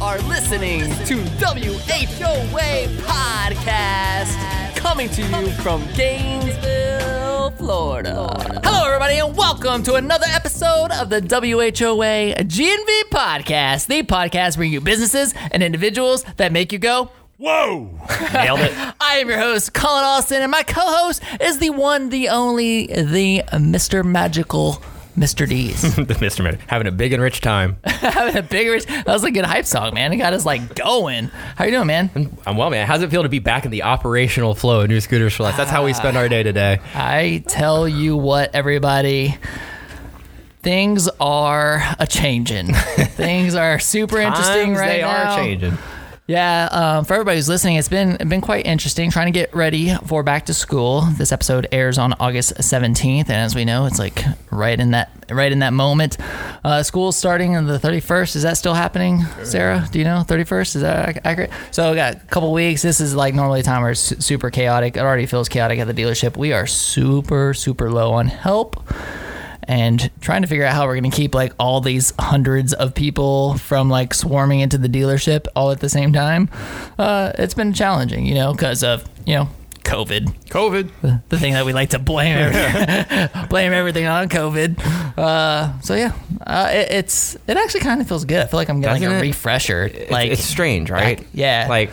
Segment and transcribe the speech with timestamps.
[0.00, 8.26] are listening to WHOA Podcast, coming to you from Gainesville, Florida.
[8.64, 14.74] Hello, everybody, and welcome to another episode of the WHOA GNV Podcast, the podcast bringing
[14.74, 17.90] you businesses and individuals that make you go, Whoa!
[18.32, 18.72] Nailed it.
[19.00, 23.42] I am your host, Colin Austin, and my co-host is the one, the only, the
[23.52, 24.04] Mr.
[24.04, 24.82] Magical
[25.16, 25.48] Mr.
[25.48, 25.82] D's.
[25.96, 26.42] the Mr.
[26.42, 27.76] Man having a big and rich time.
[27.84, 28.84] Having a big rich.
[28.86, 30.12] that was a good hype song, man.
[30.12, 31.26] It got us like going.
[31.56, 32.10] How you doing, man?
[32.46, 32.86] I'm well, man.
[32.86, 35.56] How's it feel to be back in the operational flow of New Scooters for Life?
[35.56, 35.94] That's how we ah.
[35.94, 36.80] spend our day today.
[36.94, 39.36] I tell you what, everybody.
[40.62, 42.74] Things are a changing.
[42.74, 45.34] Things are super interesting right they now.
[45.34, 45.78] are changing.
[46.26, 49.94] Yeah, um, for everybody who's listening, it's been been quite interesting trying to get ready
[50.06, 51.02] for back to school.
[51.02, 55.10] This episode airs on August 17th, and as we know, it's like right in that
[55.30, 56.16] right in that moment.
[56.64, 58.36] Uh, school's starting on the 31st.
[58.36, 59.86] Is that still happening, Sarah?
[59.92, 60.76] Do you know 31st?
[60.76, 61.50] Is that accurate?
[61.72, 62.80] So we got a couple weeks.
[62.80, 64.96] This is like normally a time where it's super chaotic.
[64.96, 66.38] It already feels chaotic at the dealership.
[66.38, 68.82] We are super super low on help
[69.66, 72.94] and trying to figure out how we're going to keep like all these hundreds of
[72.94, 76.48] people from like swarming into the dealership all at the same time
[76.98, 79.48] uh, it's been challenging you know because of you know
[79.84, 81.20] covid COVID.
[81.28, 84.78] the thing that we like to blame every- blame everything on covid
[85.18, 86.12] uh, so yeah
[86.46, 89.10] uh, it, it's it actually kind of feels good i feel like i'm getting like
[89.12, 89.20] a it?
[89.20, 91.18] refresher like it's strange, right?
[91.18, 91.66] back- yeah.
[91.68, 91.90] Like,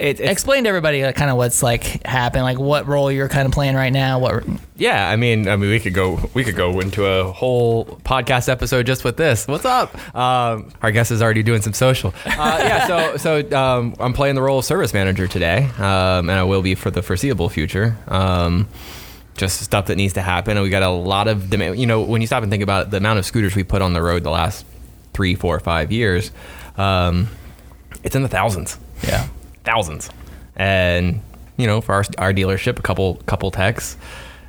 [0.00, 3.28] it, it's, explain to everybody uh, kind of what's like happened like what role you're
[3.28, 4.44] kind of playing right now what
[4.80, 5.10] yeah.
[5.10, 8.86] I mean, I mean, we could go, we could go into a whole podcast episode
[8.86, 9.46] just with this.
[9.46, 9.94] What's up?
[10.16, 12.14] Um, our guest is already doing some social.
[12.24, 12.86] Uh, yeah.
[12.86, 16.62] So, so um, I'm playing the role of service manager today, um, and I will
[16.62, 17.98] be for the foreseeable future.
[18.08, 18.68] Um,
[19.36, 21.78] just stuff that needs to happen, and we got a lot of demand.
[21.78, 23.82] You know, when you stop and think about it, the amount of scooters we put
[23.82, 24.64] on the road the last
[25.12, 26.30] three, four, five years,
[26.78, 27.28] um,
[28.02, 29.26] it's in the thousands yeah
[29.64, 30.10] thousands.
[30.56, 31.20] And
[31.56, 33.96] you know, for our, our dealership, a couple couple techs,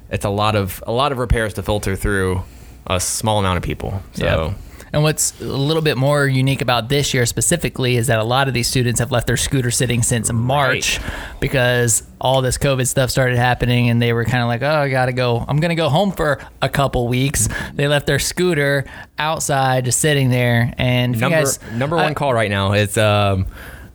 [0.09, 2.44] it's a lot of a lot of repairs to filter through
[2.88, 4.02] a small amount of people.
[4.13, 4.58] So Yep.
[4.94, 8.50] And what's a little bit more unique about this year specifically is that a lot
[8.50, 11.00] of these students have left their scooter sitting since March
[11.40, 14.90] because all this COVID stuff started happening and they were kind of like, oh, I
[14.90, 15.46] got to go.
[15.47, 17.47] I'm going to go home for a couple weeks.
[17.74, 18.84] They left their scooter
[19.18, 20.74] outside just sitting there.
[20.78, 23.46] And number guys, number I- one call right now is um,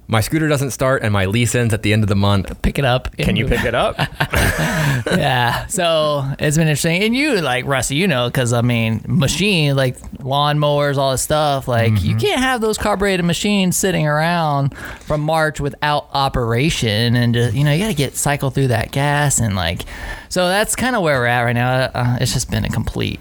[0.08, 2.62] my scooter doesn't start and my lease ends at the end of the month.
[2.62, 3.16] pick it up.
[3.16, 3.96] Can you pick it up?
[5.06, 5.66] yeah.
[5.66, 7.02] So it's been interesting.
[7.02, 11.66] And you, like, Rusty, you know, because I mean, machine, like lawnmowers, all this stuff,
[11.68, 12.06] like, Mm-hmm.
[12.06, 17.14] you can't have those carbureted machines sitting around from March without operation.
[17.16, 19.38] And, just, you know, you got to get cycle through that gas.
[19.40, 19.82] And, like,
[20.28, 21.72] so that's kind of where we're at right now.
[21.94, 23.20] Uh, it's just been a complete.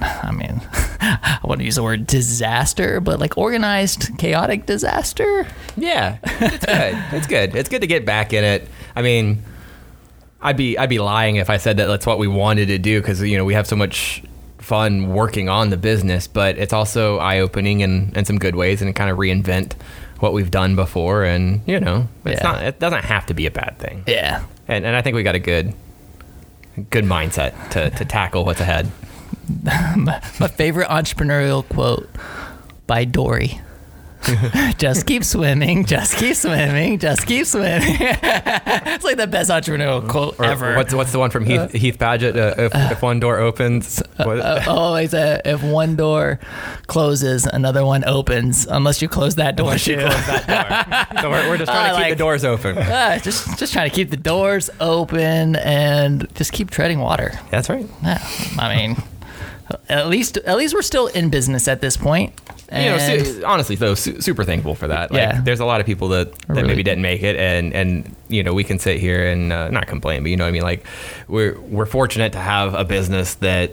[0.00, 0.60] I mean,
[1.00, 5.46] I want to use the word disaster, but like organized, chaotic disaster.
[5.76, 7.04] Yeah, it's good.
[7.12, 7.54] It's good.
[7.56, 8.68] It's good to get back in it.
[8.94, 9.42] I mean,
[10.40, 13.00] I'd be I'd be lying if I said that that's what we wanted to do
[13.00, 14.22] because you know we have so much
[14.58, 18.82] fun working on the business, but it's also eye opening in, in some good ways
[18.82, 19.74] and kind of reinvent
[20.18, 21.24] what we've done before.
[21.24, 22.52] And you know, it's Yeah.
[22.52, 24.04] not it doesn't have to be a bad thing.
[24.06, 24.44] Yeah.
[24.68, 25.72] And and I think we got a good
[26.90, 28.90] good mindset to to tackle what's ahead.
[29.96, 32.08] my favorite entrepreneurial quote
[32.86, 33.60] by Dory.
[34.78, 37.82] just keep swimming, just keep swimming, just keep swimming.
[38.00, 40.74] it's like the best entrepreneurial quote Or ever.
[40.74, 42.34] What's what's the one from Heath, Heath Badgett?
[42.34, 46.40] Uh, if, if one door opens, what- Uh, always uh, if one door
[46.88, 48.66] closes, another one opens.
[48.66, 50.00] Unless you close that door too.
[50.00, 52.74] so we're, we're just trying to keep like- the doors open.
[53.22, 57.38] Just just trying to keep the doors open and just keep treading water.
[57.50, 57.86] That's right.
[58.02, 58.18] Yeah,
[58.58, 58.96] I mean,
[59.88, 62.32] at least at least we're still in business at this point.
[62.72, 65.10] you know, honestly though, su- super thankful for that.
[65.12, 65.40] Like, Yeah.
[65.40, 66.68] there's a lot of people that, that Really.
[66.68, 69.86] maybe didn't make it, and and you know, we can sit here and uh, not
[69.86, 70.84] complain, but you know, what I mean, like
[71.28, 73.70] we're we're fortunate to have a business that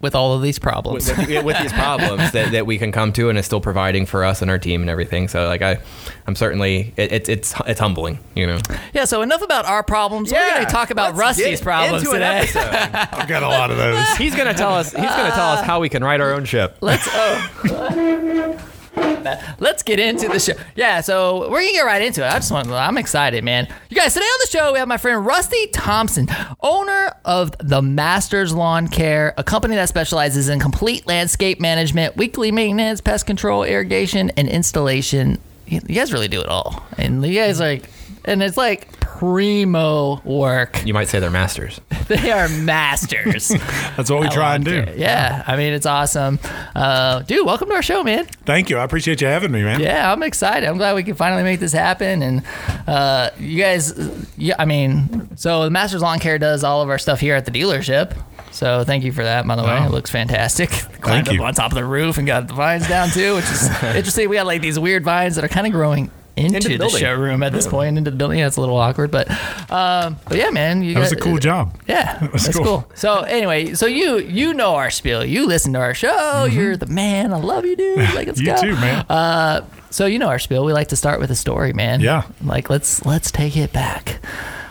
[0.00, 1.08] with all of these problems.
[1.08, 4.06] with, with, with these problems that, that we can come to and is still providing
[4.06, 5.28] for us and our team and everything.
[5.28, 5.78] So like I,
[6.26, 8.58] I'm certainly it, it's it's it's humbling, you know.
[8.94, 10.32] Yeah, so enough about our problems.
[10.32, 12.48] We're going to talk about let's Rusty's problems today.
[12.54, 14.08] I've got a lot of those.
[14.16, 14.92] he's gonna tell us.
[14.92, 16.76] He's gonna tell us how we can write our own ship.
[16.80, 18.66] Let's oh.
[18.96, 20.54] Let's get into the show.
[20.74, 22.28] Yeah, so we're gonna get right into it.
[22.28, 23.68] I just want I'm excited, man.
[23.88, 26.28] You guys, today on the show we have my friend Rusty Thompson,
[26.60, 32.50] owner of the Masters Lawn Care, a company that specializes in complete landscape management, weekly
[32.50, 35.38] maintenance, pest control, irrigation, and installation.
[35.66, 36.82] You guys really do it all.
[36.98, 37.88] And you guys like
[38.24, 40.84] and it's like primo work.
[40.86, 41.80] You might say they're masters.
[42.10, 43.48] They are masters.
[43.96, 44.72] That's what we I try and do.
[44.80, 44.98] it.
[44.98, 46.40] Yeah, I mean it's awesome,
[46.74, 47.46] uh, dude.
[47.46, 48.24] Welcome to our show, man.
[48.44, 48.78] Thank you.
[48.78, 49.78] I appreciate you having me, man.
[49.78, 50.68] Yeah, I'm excited.
[50.68, 52.20] I'm glad we can finally make this happen.
[52.22, 52.42] And
[52.88, 53.96] uh, you guys,
[54.36, 57.44] yeah, I mean, so the Masters Lawn Care does all of our stuff here at
[57.44, 58.16] the dealership.
[58.50, 59.78] So thank you for that, by the way.
[59.80, 59.84] Oh.
[59.86, 60.70] It looks fantastic.
[61.00, 61.44] Climbed up you.
[61.44, 64.28] on top of the roof and got the vines down too, which is interesting.
[64.28, 66.88] We got like these weird vines that are kind of growing into, Into the the,
[66.88, 68.38] showroom at this point, into the building.
[68.38, 69.28] Yeah, it's a little awkward, but
[69.70, 71.76] um, but yeah, man, you That was a got- cool job.
[71.86, 72.64] yeah, was that's cool.
[72.64, 72.90] cool.
[72.94, 75.24] So anyway, so you you know our spiel.
[75.24, 76.44] You listen to our show.
[76.50, 77.32] You're the man.
[77.32, 77.98] I love you, dude.
[78.14, 78.46] Like let's Mm-hmm.
[78.46, 78.60] you go.
[78.76, 79.04] too, man.
[79.08, 80.64] Uh, so you know our spiel.
[80.64, 82.00] We like to start with a story, man.
[82.00, 82.22] Yeah.
[82.42, 84.20] Like let's let's take it back.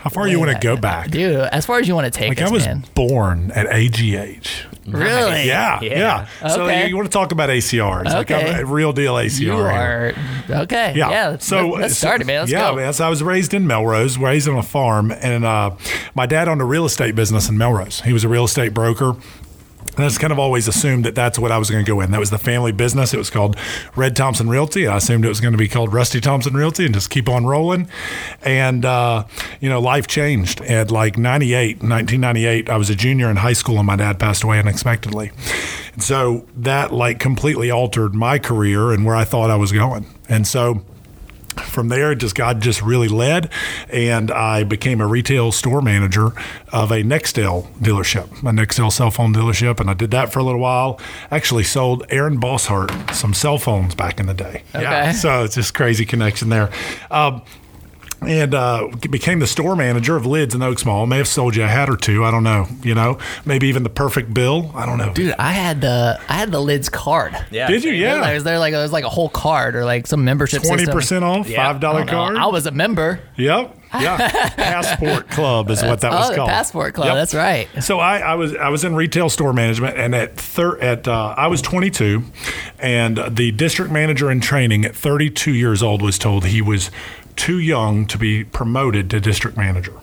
[0.01, 1.11] How far you want to go back?
[1.11, 1.35] dude?
[1.51, 2.85] As far as you want to take Like us, I was man.
[2.95, 4.65] born at AGH.
[4.91, 5.47] Really?
[5.47, 6.27] Yeah, yeah.
[6.47, 6.87] So Okay.
[6.87, 8.05] you, want to talk about ACRs?
[8.05, 8.59] Like Okay.
[8.61, 9.39] a real deal ACR.
[9.39, 9.67] You here.
[9.67, 10.13] are
[10.63, 10.93] okay.
[10.95, 11.09] Yeah.
[11.09, 11.27] Yeah.
[11.29, 12.41] let's, so let's start it, man.
[12.41, 12.75] Let's yeah, go.
[12.77, 12.93] man.
[12.93, 15.71] So I was raised in Melrose, raised on a farm, and uh,
[16.15, 18.01] my dad owned a real estate business in Melrose.
[18.01, 19.15] He was a real estate broker.
[19.95, 21.99] And I just kind of always assumed that that's what I was going to go
[22.01, 22.11] in.
[22.11, 23.13] That was the family business.
[23.13, 23.57] It was called
[23.95, 24.87] Red Thompson Realty.
[24.87, 27.45] I assumed it was going to be called Rusty Thompson Realty and just keep on
[27.45, 27.89] rolling.
[28.41, 29.25] And, uh,
[29.59, 30.61] you know, life changed.
[30.61, 34.43] At like 98, 1998, I was a junior in high school and my dad passed
[34.43, 35.31] away unexpectedly.
[35.93, 40.05] And so that like completely altered my career and where I thought I was going.
[40.27, 40.83] And so,
[41.57, 43.49] from there, just God just really led,
[43.89, 46.31] and I became a retail store manager
[46.71, 50.43] of a Nextel dealership, a Nextel cell phone dealership, and I did that for a
[50.43, 50.99] little while.
[51.31, 54.63] Actually, sold Aaron Bosshardt some cell phones back in the day.
[54.75, 55.13] Okay.
[55.13, 56.71] so it's just crazy connection there.
[57.11, 57.41] Um,
[58.21, 61.05] and uh, became the store manager of Lids in Oaks Mall.
[61.05, 62.23] May have sold you a hat or two.
[62.25, 62.67] I don't know.
[62.83, 64.71] You know, maybe even the perfect bill.
[64.75, 65.13] I don't know.
[65.13, 67.35] Dude, I had the I had the lids card.
[67.51, 67.67] Yeah.
[67.67, 67.91] Did you?
[67.91, 68.33] Like, Yeah.
[68.33, 71.23] was there like it was like a whole card or like some membership Twenty percent
[71.23, 71.57] off, Yeah.
[71.65, 72.25] five dollar I don't know.
[72.25, 72.37] card.
[72.37, 73.19] I was a member.
[73.37, 73.75] Yep.
[73.91, 74.49] Yeah.
[74.49, 76.49] Passport Club is what that was oh, the called.
[76.51, 77.07] Passport Club.
[77.07, 77.15] Yep.
[77.15, 77.67] That's right.
[77.83, 81.33] So I, I was I was in retail store management, and at thir- at uh,
[81.35, 82.21] I was 22,
[82.77, 86.91] and the district manager in training at 32 years old was told he was
[87.39, 89.93] too young to be promoted to district manager.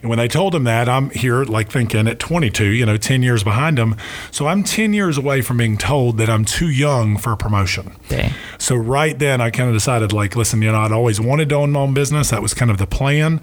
[0.00, 3.24] And when they told him that, I'm here like thinking at 22, you know, 10
[3.24, 3.96] years behind him.
[4.30, 7.96] So I'm 10 years away from being told that I'm too young for a promotion.
[8.08, 8.32] Dang.
[8.58, 11.56] So right then, I kind of decided, like, listen, you know, I'd always wanted to
[11.56, 12.30] own my own business.
[12.30, 13.40] That was kind of the plan,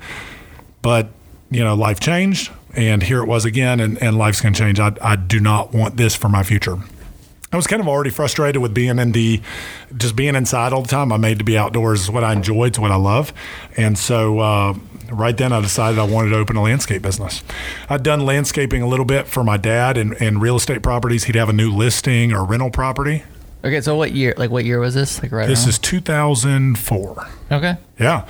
[0.81, 1.09] but
[1.51, 4.79] you know, life changed, and here it was again, and, and life's going to change.
[4.79, 6.77] I, I do not want this for my future.
[7.55, 9.41] I was kind of already frustrated with being in the,
[9.95, 11.13] just being inside all the time.
[11.13, 13.31] I made to be outdoors is what I enjoy, it's what I love,
[13.77, 14.73] and so uh,
[15.09, 17.43] right then I decided I wanted to open a landscape business.
[17.87, 21.23] I'd done landscaping a little bit for my dad and, and real estate properties.
[21.23, 23.23] He'd have a new listing or rental property.
[23.63, 24.35] Okay, so what year?
[24.37, 25.23] Like what year was this?
[25.23, 25.47] Like right.
[25.47, 25.69] This around?
[25.69, 27.27] is 2004.
[27.51, 27.77] okay.
[27.97, 28.27] Yeah.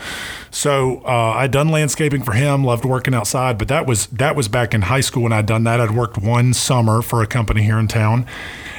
[0.49, 4.47] So uh, I'd done landscaping for him, loved working outside, but that was that was
[4.47, 5.81] back in high school when I'd done that.
[5.81, 8.25] I'd worked one summer for a company here in town,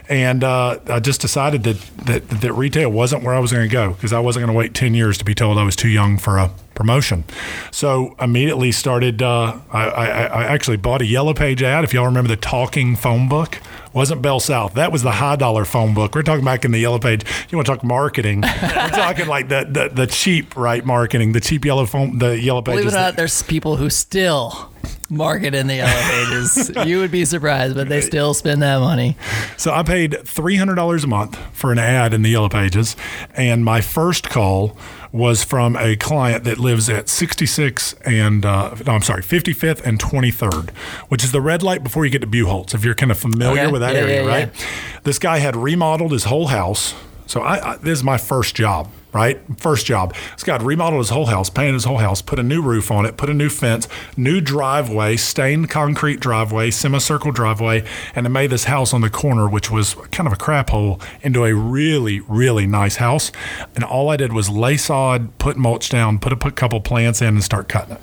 [0.08, 3.72] and uh, I just decided that, that that retail wasn't where I was going to
[3.72, 5.88] go because I wasn't going to wait ten years to be told I was too
[5.88, 7.24] young for a promotion.
[7.72, 9.22] So immediately started.
[9.22, 11.82] Uh, I, I, I actually bought a yellow page ad.
[11.84, 13.60] If y'all remember the talking phone book,
[13.92, 14.74] wasn't Bell South.
[14.74, 16.14] That was the high dollar phone book.
[16.14, 17.24] We're talking back in the yellow page.
[17.48, 18.42] You want to talk marketing?
[18.42, 18.48] We're
[18.90, 22.74] talking like the, the the cheap right marketing, the cheap yellow phone, the yellow Page.
[22.74, 24.70] Believe it or not, there's people who still
[25.08, 26.70] market in the yellow pages.
[26.86, 29.16] you would be surprised, but they still spend that money.
[29.56, 32.96] So I paid three hundred dollars a month for an ad in the Yellow Pages,
[33.34, 34.76] and my first call
[35.12, 39.98] was from a client that lives at 66 and uh, no, I'm sorry, 55th and
[39.98, 40.70] 23rd,
[41.08, 42.74] which is the red light before you get to Buchholz.
[42.74, 43.72] If you're kind of familiar Okay.
[43.72, 44.66] with that Yeah, area, yeah, right?
[45.04, 46.94] This guy had remodeled his whole house.
[47.26, 49.40] So I, I this is my first job, right?
[49.58, 50.14] First job.
[50.32, 53.04] This guy remodeled his whole house, painted his whole house, put a new roof on
[53.04, 58.50] it, put a new fence, new driveway, stained concrete driveway, semicircle driveway, and then made
[58.50, 62.20] this house on the corner, which was kind of a crap hole, into a really,
[62.20, 63.32] really nice house.
[63.74, 67.28] And all I did was lay sod, put mulch down, put a couple plants in,
[67.28, 68.00] and start cutting it.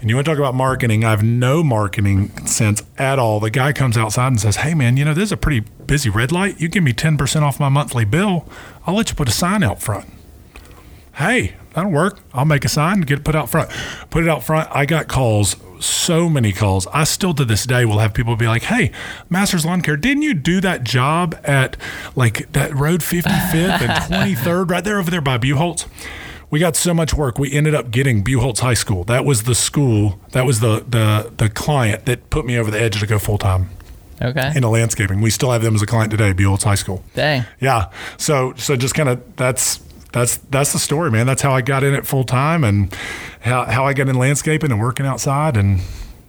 [0.00, 1.04] And you want to talk about marketing?
[1.04, 3.38] I have no marketing sense at all.
[3.38, 6.08] The guy comes outside and says, Hey, man, you know, this is a pretty busy
[6.08, 6.58] red light.
[6.58, 8.48] You give me 10% off my monthly bill.
[8.86, 10.08] I'll let you put a sign out front.
[11.16, 12.20] Hey, that'll work.
[12.32, 13.70] I'll make a sign and get it put out front.
[14.08, 14.70] Put it out front.
[14.74, 16.86] I got calls, so many calls.
[16.94, 18.92] I still to this day will have people be like, Hey,
[19.28, 21.76] Masters Lawn Care, didn't you do that job at
[22.16, 23.90] like that road 55th and
[24.36, 25.86] 23rd right there over there by Buchholz?
[26.50, 27.38] We got so much work.
[27.38, 29.04] We ended up getting Buchholz High School.
[29.04, 30.20] That was the school.
[30.32, 33.38] That was the the the client that put me over the edge to go full
[33.38, 33.70] time
[34.20, 34.52] Okay.
[34.54, 35.20] into landscaping.
[35.20, 37.04] We still have them as a client today, Buchholz High School.
[37.14, 37.44] Dang.
[37.60, 37.90] Yeah.
[38.16, 39.80] So so just kind of that's
[40.12, 41.26] that's that's the story, man.
[41.26, 42.92] That's how I got in it full time, and
[43.40, 45.80] how how I got in landscaping and working outside and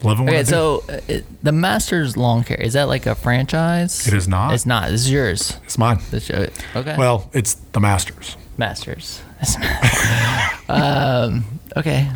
[0.04, 4.08] loving Okay, so uh, it, the Masters Lawn Care is that like a franchise?
[4.08, 4.54] It is not.
[4.54, 4.90] It's not.
[4.90, 5.58] This is yours.
[5.64, 6.00] it's mine.
[6.12, 6.30] This.
[6.30, 6.96] Okay.
[6.96, 8.38] Well, it's the Masters.
[8.58, 9.22] Masters.
[10.70, 11.46] um.
[11.76, 12.10] Okay.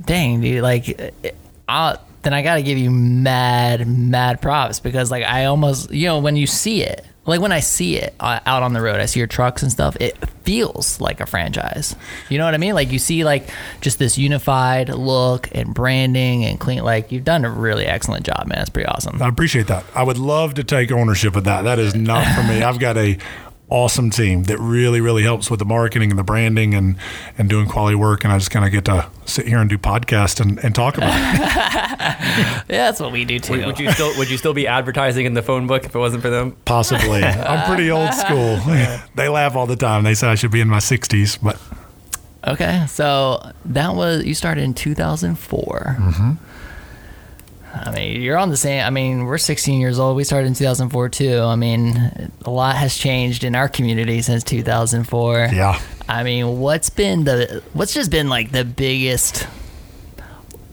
[0.00, 0.62] Dang, dude.
[0.62, 1.14] Like,
[1.68, 6.18] I'll, then I gotta give you mad, mad props because like I almost, you know,
[6.18, 9.06] when you see it, like when I see it uh, out on the road, I
[9.06, 9.96] see your trucks and stuff.
[10.00, 11.94] It feels like a franchise.
[12.30, 12.74] You know what I mean?
[12.74, 13.50] Like you see like
[13.82, 16.82] just this unified look and branding and clean.
[16.82, 18.60] Like you've done a really excellent job, man.
[18.60, 19.22] It's pretty awesome.
[19.22, 19.84] I appreciate that.
[19.94, 21.62] I would love to take ownership of that.
[21.62, 22.62] That is not for me.
[22.62, 23.18] I've got a
[23.70, 26.96] awesome team that really, really helps with the marketing and the branding and
[27.36, 28.24] and doing quality work.
[28.24, 30.96] And I just kind of get to sit here and do podcast and, and talk
[30.96, 31.38] about it.
[32.68, 33.54] Yeah, that's what we do too.
[33.54, 35.98] Would, would you still would you still be advertising in the phone book if it
[35.98, 36.56] wasn't for them?
[36.64, 37.22] Possibly.
[37.24, 38.58] I'm pretty old school.
[39.14, 40.04] they laugh all the time.
[40.04, 41.58] They say I should be in my 60s, but
[42.46, 45.96] Okay, so that was you started in 2004.
[45.98, 46.32] Mm-hmm.
[47.74, 48.84] I mean, you're on the same.
[48.84, 50.16] I mean, we're 16 years old.
[50.16, 51.40] We started in 2004 too.
[51.40, 55.50] I mean, a lot has changed in our community since 2004.
[55.52, 55.80] yeah.
[56.08, 59.46] I mean, what's been the what's just been like the biggest?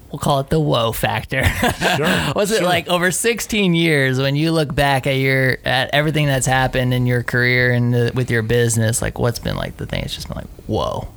[0.10, 1.44] We'll call it the whoa factor.
[1.44, 2.32] Sure.
[2.36, 6.46] was it like over 16 years when you look back at your at everything that's
[6.48, 9.02] happened in your career and the, with your business?
[9.02, 10.04] Like, what's been like the thing?
[10.04, 11.10] It's just been like whoa.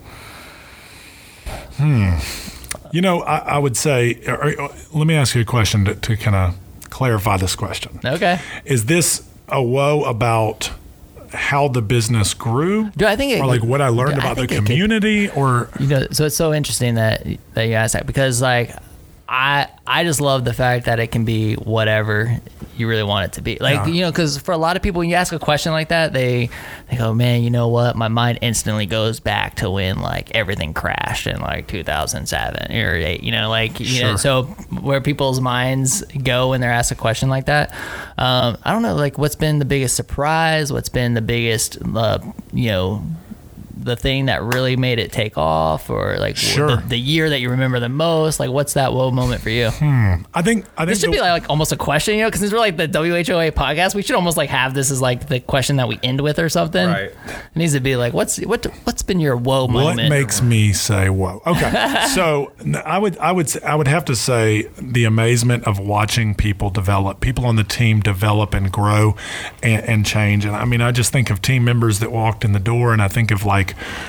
[1.77, 2.15] Hmm.
[2.93, 4.55] You know, I, I would say, or,
[4.95, 6.57] let me ask you a question to, to kind of
[6.91, 8.01] clarify this question.
[8.05, 8.41] Okay.
[8.65, 10.71] Is this a woe about
[11.33, 12.91] how the business grew?
[12.97, 15.29] Do I think it or like what I learned I about the it could- community?
[15.31, 18.75] or You know, so it's so interesting that that you asked that because like
[19.29, 22.39] I I just love the fact that it can be whatever
[22.79, 23.59] you really want it to be.
[23.61, 23.87] Like Yeah.
[23.87, 26.13] you know, because for a lot of people, when you ask a question like that,
[26.13, 26.51] they
[26.91, 27.97] they go, man, you know what?
[27.97, 33.23] My mind instantly goes back to when like everything crashed in like 2007 or eight.
[33.23, 34.45] You know, like you know, so
[34.81, 37.73] where people's minds go when they're asked a question like that.
[38.17, 40.73] Um, I don't know, like what's been the biggest surprise?
[40.73, 42.19] What's been the biggest, uh,
[42.53, 43.03] you know,
[43.79, 46.77] the thing that really made it take off, or like Sure.
[46.77, 48.41] the, the year that you remember the most?
[48.41, 49.71] Like, what's that whoa moment for you?
[49.71, 50.15] Hmm.
[50.35, 52.31] I think I think This should the- be like, like almost a question, you know,
[52.31, 53.95] because we're like the WHOA podcast.
[53.95, 56.49] We should almost like have this as like the question that we end with or
[56.49, 56.87] something.
[56.89, 57.11] Right.
[57.11, 59.99] It needs to be like, what's what what's been your whoa What moment?
[60.01, 61.43] What makes me say whoa?
[61.47, 62.53] Okay, so
[62.85, 67.21] I would I would I would have to say the amazement of watching people develop,
[67.21, 69.15] people on the team develop and grow
[69.63, 70.45] and, and change.
[70.45, 73.01] And I mean, I just think of team members that walked in the door, and
[73.03, 73.68] I think of like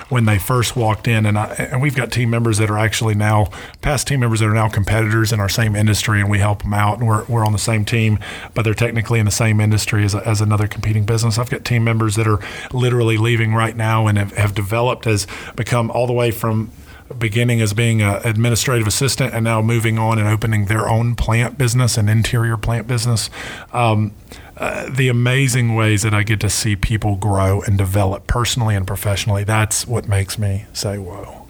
[0.09, 3.15] when they first walked in, and I, and we've got team members that are actually
[3.15, 3.49] now
[3.81, 6.73] past team members that are now competitors in our same industry, and we help them
[6.73, 8.19] out, and we're we're on the same team,
[8.53, 11.37] but they're technically in the same industry as, as another competing business.
[11.37, 12.39] I've got team members that are
[12.71, 16.71] literally leaving right now and have, have developed as become all the way from
[17.17, 21.57] beginning as being an administrative assistant and now moving on and opening their own plant
[21.57, 23.29] business and interior plant business.
[23.73, 24.13] Um,
[24.59, 28.85] uh, the amazing ways that I get to see people grow and develop personally and
[28.85, 31.47] professionally, that's what makes me say, whoa.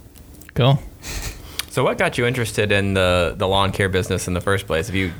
[0.54, 0.80] Cool.
[1.70, 4.88] So, what got you interested in the the lawn care business in the first place?
[4.88, 5.14] Have you had,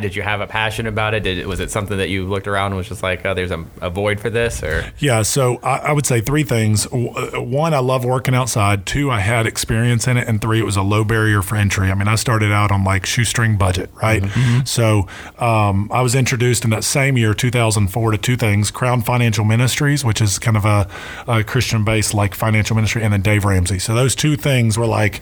[0.00, 1.22] did you have a passion about it?
[1.22, 3.64] Did was it something that you looked around and was just like, oh, there's a,
[3.80, 6.86] a void for this, or Yeah, so I, I would say three things.
[6.86, 8.86] Uh, One, I love working outside.
[8.86, 11.90] Two, I had experience in it, and three, it was a low barrier for entry.
[11.90, 14.22] I mean, I started out on like shoestring budget, right?
[14.64, 15.06] So
[15.38, 20.04] um, I was introduced in that same year, 2004, to two things: Crown Financial Ministries,
[20.04, 20.88] which is kind of a,
[21.26, 23.78] a Christian-based like financial ministry, and then Dave Ramsey.
[23.78, 25.20] So those two things were like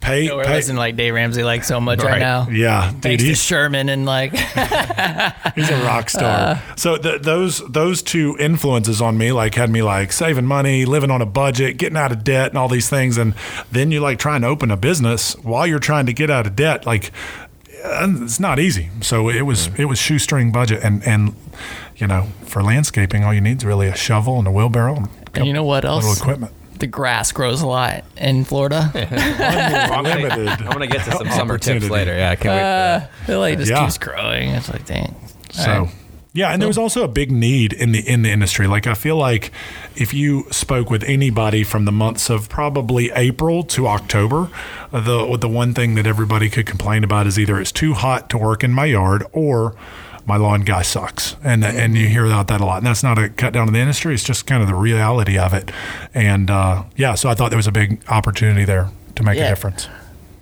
[0.00, 0.30] pay.
[0.30, 2.18] We're pay listening like Dave Ramsey like so much right, Right.
[2.20, 2.48] now.
[2.50, 3.38] yeah, dude, Thanks to he's-
[3.84, 4.32] Sherman and like
[5.54, 6.62] He's a rock star.
[6.76, 11.10] so th- those those two influences on me like had me like saving money, living
[11.10, 13.16] on a budget, getting out of debt, and all these things.
[13.18, 13.34] And
[13.70, 16.56] then you like trying to open a business while you're trying to get out of
[16.56, 16.86] debt.
[16.86, 17.10] Like
[17.84, 18.90] uh, it's not easy.
[19.00, 21.34] So it was it was shoestring budget, and and
[21.96, 25.08] you know for landscaping, all you need is really a shovel and a wheelbarrow and,
[25.34, 26.20] And you know what little else?
[26.20, 26.52] equipment.
[26.84, 28.90] The grass grows a lot in Florida.
[28.94, 31.88] I'm gonna, Unlimited I'm gonna get to some summer tips opportunity.
[31.88, 32.14] later.
[32.14, 33.08] Yeah, I can't wait.
[33.24, 33.32] For that.
[33.32, 33.84] it like just Yeah.
[33.84, 34.50] keeps growing.
[34.50, 35.14] It's like dang.
[35.50, 35.70] So.
[35.72, 35.94] All right.
[36.36, 38.66] Yeah, and there was also a big need in the in the industry.
[38.66, 39.52] Like I feel like
[39.94, 44.50] if you spoke with anybody from the months of probably April to October,
[44.92, 48.28] uh, the the one thing that everybody could complain about is either it's too hot
[48.30, 49.76] to work in my yard or
[50.26, 51.36] my lawn guy sucks.
[51.44, 52.78] And and you hear about that a lot.
[52.78, 54.14] And that's not a cut down on the industry.
[54.14, 55.70] It's just kind of the reality of it.
[56.14, 59.46] And uh, yeah, so I thought there was a big opportunity there to make Yeah.
[59.46, 59.88] a difference.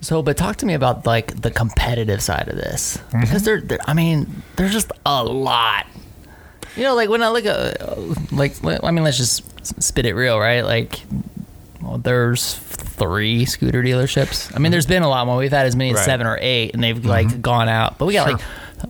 [0.01, 3.21] So, but talk to me about like the competitive side of this Mm-hmm.
[3.21, 5.85] because there, there, I mean, there's just a lot.
[6.75, 7.95] You know, like when I look at, uh,
[8.31, 9.43] like, I mean, let's just
[9.81, 10.61] spit it real, right?
[10.61, 11.01] Like,
[11.81, 14.51] well, there's three scooter dealerships.
[14.55, 15.37] I mean, there's been a lot more.
[15.37, 16.05] We've had as many as Right.
[16.05, 17.97] seven or eight, and they've like gone out.
[17.97, 18.41] But we got like,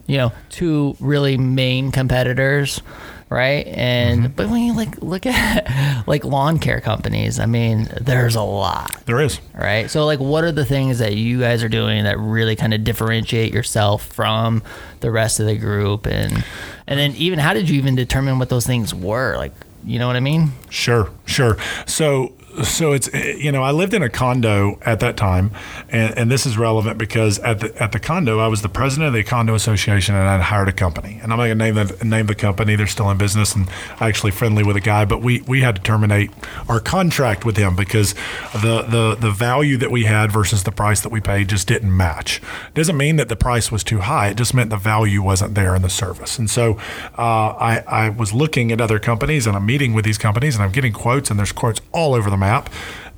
[0.08, 2.82] you know, two really main competitors,
[3.30, 3.66] right?
[3.68, 4.34] And mm-hmm.
[4.34, 8.96] but when you like look at like lawn care companies, I mean, there's a lot,
[9.06, 9.40] There is.
[9.54, 9.90] right?
[9.90, 12.84] So like, what are the things that you guys are doing that really kind of
[12.84, 14.62] differentiate yourself from
[15.00, 16.44] the rest of the group, and
[16.88, 19.36] and then even how did you even determine what those things were?
[19.38, 19.54] Like,
[19.86, 20.52] you know what I mean?
[20.70, 21.58] Sure, sure.
[21.86, 25.52] So, so it's you know I lived in a condo at that time,
[25.90, 29.08] and, and this is relevant because at the at the condo I was the president
[29.08, 32.06] of the condo association and I hired a company, and I'm not gonna name the
[32.06, 32.76] name the company.
[32.76, 33.68] They're still in business, and
[34.00, 36.32] actually friendly with a guy, but we we had to terminate
[36.70, 38.14] our contract with him because
[38.54, 41.96] the the the value that we had versus the price that we paid just didn't
[41.96, 42.38] match.
[42.68, 44.30] It Doesn't mean that the price was too high.
[44.30, 46.78] It just meant the value wasn't there in the service, and so
[47.18, 50.64] uh, I I was looking at other companies and I'm meeting with these companies and
[50.64, 52.70] I'm getting quotes and there's quotes all over the map.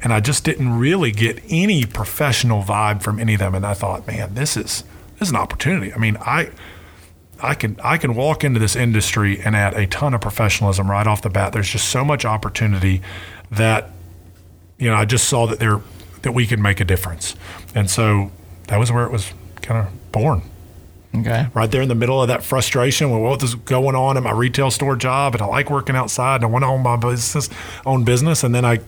[0.01, 3.55] And I just didn't really get any professional vibe from any of them.
[3.55, 5.93] And I thought, man, this is this is an opportunity.
[5.93, 6.51] I mean, I
[7.41, 11.07] I can I can walk into this industry and add a ton of professionalism right
[11.07, 11.53] off the bat.
[11.53, 13.01] There's just so much opportunity
[13.49, 13.89] that
[14.77, 15.81] you know I just saw that there
[16.21, 17.35] that we could make a difference.
[17.73, 18.31] And so
[18.67, 20.43] that was where it was kind of born
[21.21, 21.47] Okay.
[21.53, 24.31] right there in the middle of that frustration with what was going on at my
[24.31, 27.49] retail store job and I like working outside and I want to own my business
[27.85, 28.79] own business and then I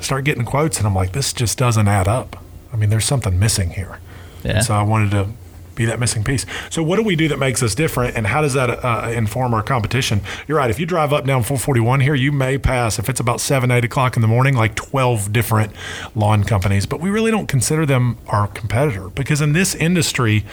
[0.00, 2.42] start getting quotes and I'm like this just doesn't add up.
[2.72, 4.00] I mean there's something missing here.
[4.44, 4.56] Yeah.
[4.56, 5.28] And so I wanted to
[5.76, 6.46] be that missing piece.
[6.70, 9.54] So what do we do that makes us different and how does that uh, inform
[9.54, 10.22] our competition?
[10.48, 10.70] You're right.
[10.70, 13.84] If you drive up down 441 here, you may pass if it's about seven, eight
[13.84, 15.72] o'clock in the morning, like 12 different
[16.14, 20.44] lawn companies, but we really don't consider them our competitor because in this industry,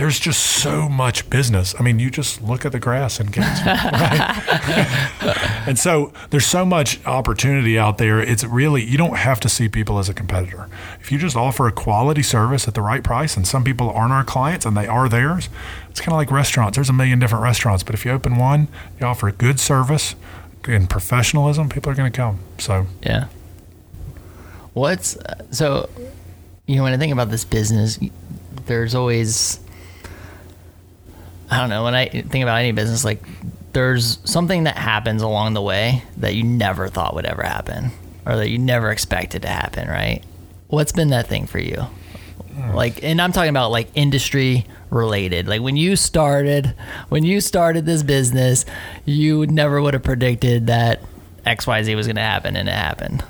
[0.00, 1.74] there's just so much business.
[1.78, 5.68] I mean, you just look at the grass and get right?
[5.68, 8.18] and so there's so much opportunity out there.
[8.18, 10.70] It's really you don't have to see people as a competitor.
[11.02, 14.14] If you just offer a quality service at the right price, and some people aren't
[14.14, 15.50] our clients and they are theirs,
[15.90, 16.76] it's kind of like restaurants.
[16.76, 20.14] There's a million different restaurants, but if you open one, you offer a good service
[20.66, 22.38] and professionalism, people are going to come.
[22.56, 23.26] So Yeah.
[24.72, 25.90] What's uh, so?
[26.64, 27.98] You know, when I think about this business,
[28.64, 29.60] there's always
[31.50, 31.84] I don't know.
[31.84, 33.22] When I think about any business, like
[33.72, 37.90] there's something that happens along the way that you never thought would ever happen,
[38.24, 39.88] or that you never expected to happen.
[39.88, 40.22] Right?
[40.68, 41.76] What's been that thing for you?
[41.76, 42.74] Hmm.
[42.74, 45.48] Like, and I'm talking about like industry related.
[45.48, 46.74] Like when you started,
[47.08, 48.64] when you started this business,
[49.04, 51.02] you never would have predicted that
[51.44, 53.24] X Y Z was going to happen, and it happened.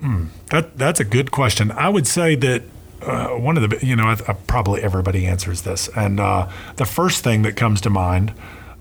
[0.00, 0.26] Hmm.
[0.50, 1.72] That that's a good question.
[1.72, 2.62] I would say that
[3.02, 6.86] uh, one of the you know I, I, probably everybody answers this, and uh, the
[6.86, 8.32] first thing that comes to mind,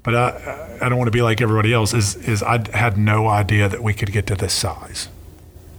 [0.04, 3.28] but I I don't want to be like everybody else is is I had no
[3.28, 5.10] idea that we could get to this size.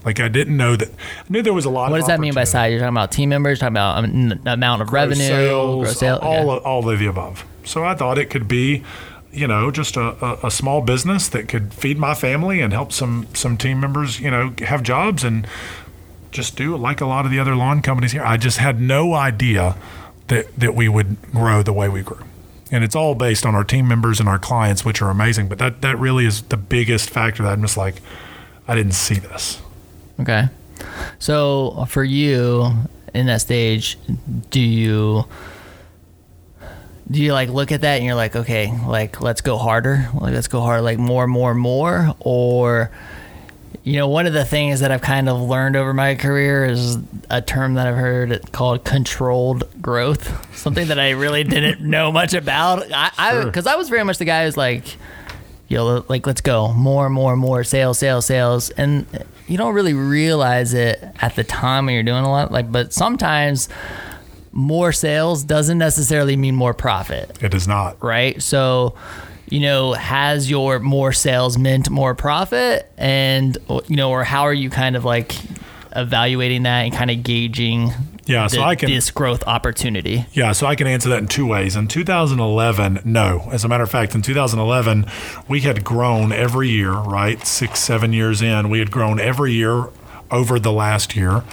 [0.07, 0.89] Like I didn't know that.
[0.89, 1.91] I knew there was a lot.
[1.91, 2.71] What does that mean by size?
[2.71, 6.21] You're talking about team members, talking about um, n- amount of revenue, sales, gross sales.
[6.23, 6.65] all okay.
[6.65, 7.45] all of the above.
[7.65, 8.85] So I thought it could be,
[9.33, 12.93] you know, just a, a, a small business that could feed my family and help
[12.93, 15.45] some some team members, you know, have jobs and
[16.37, 18.23] just do like a lot of the other lawn companies here.
[18.23, 19.77] I just had no idea
[20.29, 22.25] that that we would grow the way we grew.
[22.71, 25.49] And it's all based on our team members and our clients, which are amazing.
[25.49, 28.03] But that, that really is the biggest factor that I'm just like,
[28.67, 29.61] I didn't see this.
[30.19, 30.49] Okay.
[31.19, 32.73] So for you
[33.15, 33.99] in that stage,
[34.51, 35.27] do you
[37.09, 40.35] do you like look at that and you're like, okay, like let's go harder, like
[40.35, 42.91] let's go hard, like more, more, more, or
[43.87, 46.99] you know, one of the things that I've kind of learned over my career is
[47.31, 50.57] a term that I've heard called controlled growth.
[50.57, 52.91] Something that I really didn't know much about.
[52.93, 53.45] I, I, Sure.
[53.45, 54.97] because I was very much the guy who's like,
[55.69, 59.07] yo, like let's go more, more, more sales, sales, sales, and
[59.47, 62.51] you don't really realize it at the time when you're doing a lot.
[62.51, 63.69] Like, but sometimes
[64.51, 68.03] more sales doesn't necessarily mean more profit It is not.
[68.03, 68.43] right?
[68.43, 68.95] So,
[69.49, 72.91] you know, has your more sales meant more profit?
[72.99, 73.57] And,
[73.89, 75.35] you know, or how are you kind of like
[75.95, 77.91] evaluating that and kind of gauging
[78.27, 80.27] Yeah, so the- I can- this growth opportunity?
[80.33, 81.77] Yeah, so I can answer that in two ways.
[81.77, 83.49] In 2011, no.
[83.53, 85.07] As a matter of fact, in 2011,
[85.49, 87.45] we had grown every year, right?
[87.47, 89.87] Six, seven years in, we had grown every year
[90.31, 91.45] over the last year.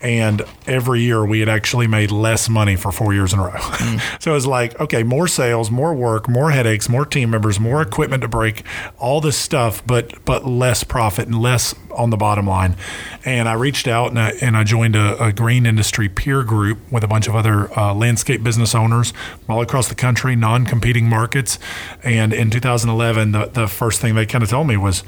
[0.00, 3.58] And every year we had actually made less money for four years in a row.
[4.20, 7.82] so it was like, okay, more sales, more work, more headaches, more team members, more
[7.82, 8.62] equipment to break,
[8.98, 12.76] all this stuff, but but less profit and less on the bottom line.
[13.24, 16.78] And I reached out and I, and I joined a, a green industry peer group
[16.90, 19.12] with a bunch of other uh, landscape business owners
[19.48, 21.58] all across the country, non competing markets.
[22.02, 25.02] And in 2011, the, the first thing they kind of told me was,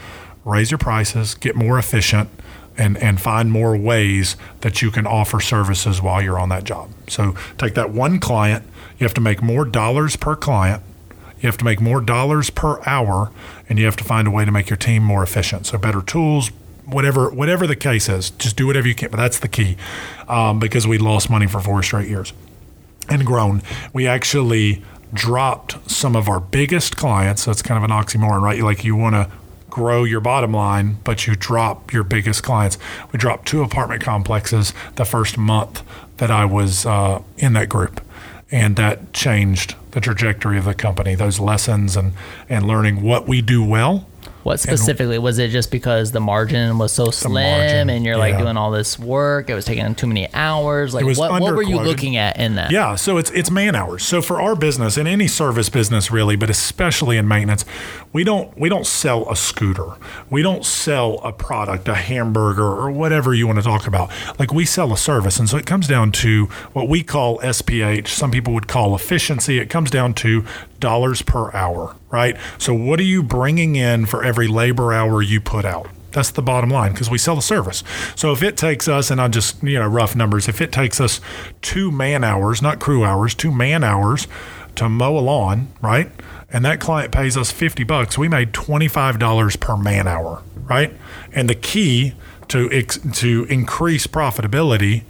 [0.45, 2.29] raise your prices, get more efficient,
[2.81, 6.91] and, and find more ways that you can offer services while you're on that job.
[7.09, 8.65] So take that one client,
[8.99, 10.83] you have to make more dollars per client,
[11.41, 13.31] you have to make more dollars per hour,
[13.69, 15.67] and you have to find a way to make your team more efficient.
[15.67, 16.51] So better tools,
[16.87, 19.11] whatever whatever the case is, just do whatever you can.
[19.11, 19.77] But that's the key,
[20.29, 22.33] um, because we lost money for four straight years
[23.09, 23.63] and grown.
[23.93, 27.47] We actually dropped some of our biggest clients.
[27.49, 28.61] It's kind of an oxymoron, right?
[28.63, 29.31] Like you want to
[29.71, 32.79] grow your bottom line, but you drop your biggest clients.
[33.13, 35.83] We dropped two apartment complexes the first month
[36.19, 38.01] that I was uh, in that group.
[38.53, 42.15] And that changed the trajectory of the company, those lessons and,
[42.49, 44.07] and learning what we do well
[44.43, 45.49] What specifically was it?
[45.49, 48.43] Just because the margin was so slim, margin, and you're like yeah.
[48.43, 50.95] doing all this work, it was taking too many hours.
[50.95, 52.71] Like, what, what were you looking at in that?
[52.71, 54.05] Yeah, so it's it's man hours.
[54.05, 57.65] So for our business and any service business really, but especially in maintenance,
[58.13, 59.97] we don't we don't sell a scooter.
[60.31, 64.11] We don't sell a product, a hamburger or whatever you want to talk about.
[64.39, 65.39] Like we sell a service.
[65.39, 69.59] And so it comes down to what we call SPH, some people would call efficiency.
[69.59, 70.45] It comes down to
[70.79, 72.37] dollars per hour, right?
[72.59, 75.89] So what are you bringing in for every labor hour you put out?
[76.13, 77.85] That's the bottom line because we sell the service.
[78.17, 81.01] So if it takes us, and I just, you know, rough numbers, if it takes
[81.01, 81.21] us
[81.63, 84.27] two man hours, not crew hours, two man hours
[84.77, 86.11] to mow a lawn, right?
[86.53, 90.93] And that client pays us 50 bucks, we made $25 per man hour, right?
[91.33, 92.15] And the key
[92.49, 95.05] to, to increase profitability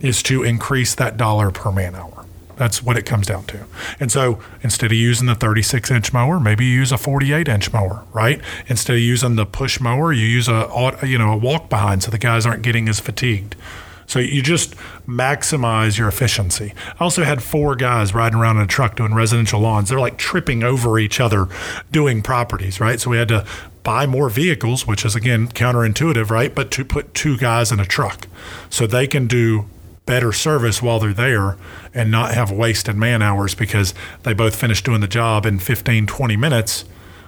[0.00, 2.23] is to increase that dollar per man hour.
[2.56, 3.66] That's what it comes down to.
[3.98, 7.72] And so instead of using the 36 inch mower, maybe you use a 48 inch
[7.72, 8.40] mower, right?
[8.66, 12.10] Instead of using the push mower, you use a you know a walk behind so
[12.10, 13.56] the guys aren't getting as fatigued.
[14.06, 14.74] So you just
[15.06, 16.74] maximize your efficiency.
[17.00, 19.88] I also had four guys riding around in a truck doing residential lawns.
[19.88, 21.48] They're like tripping over each other
[21.90, 23.00] doing properties, right?
[23.00, 23.46] So we had to
[23.82, 26.54] buy more vehicles, which is again counterintuitive, right?
[26.54, 28.26] But to put two guys in a truck
[28.68, 29.66] so they can do
[30.06, 31.56] better service while they're there
[31.92, 36.06] and not have wasted man hours because they both finished doing the job in 15,
[36.06, 36.84] 20 minutes.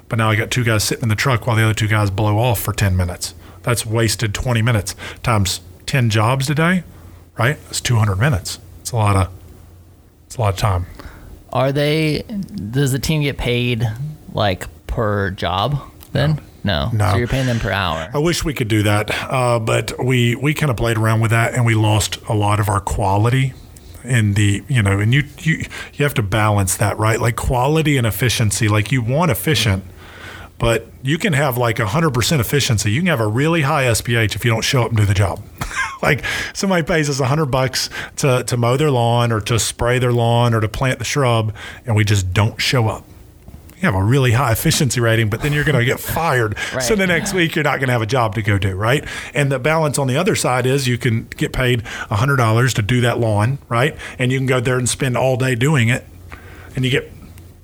[0.09, 2.11] But now I got two guys sitting in the truck while the other two guys
[2.11, 3.35] blow off for 10 minutes.
[3.62, 6.85] That's wasted 20 minutes times 10 jobs today,
[7.39, 7.59] right?
[7.65, 8.59] That's 200 minutes.
[8.81, 9.33] It's a lot of,
[10.27, 10.87] it's a lot of time.
[11.53, 12.23] Are they?
[12.23, 13.89] Does the team get paid
[14.33, 15.81] like per job
[16.12, 16.35] then?
[16.37, 16.43] No.
[16.66, 17.12] No.
[17.12, 18.11] So you're paying them per hour.
[18.12, 21.31] I wish we could do that, uh, but we we kind of played around with
[21.31, 23.55] that, and we lost a lot of our quality
[24.05, 27.96] in the you know, and you you you have to balance that right, like quality
[27.96, 28.68] and efficiency.
[28.68, 29.85] Like you want efficient,
[30.59, 32.90] but you can have like hundred percent efficiency.
[32.90, 35.14] You can have a really high SPH if you don't show up and do the
[35.14, 35.42] job.
[36.02, 40.12] like somebody pays us hundred bucks to to mow their lawn or to spray their
[40.12, 43.05] lawn or to plant the shrub, and we just don't show up
[43.83, 46.57] have a really high efficiency rating, but then you're going to get fired.
[46.81, 49.05] So the next week you're not going to have a job to go do, right?
[49.35, 53.01] And the balance on the other side is you can get paid $100 to do
[53.03, 53.97] that lawn, right?
[54.19, 56.05] And you can go there and spend all day doing it,
[56.75, 57.12] and you get,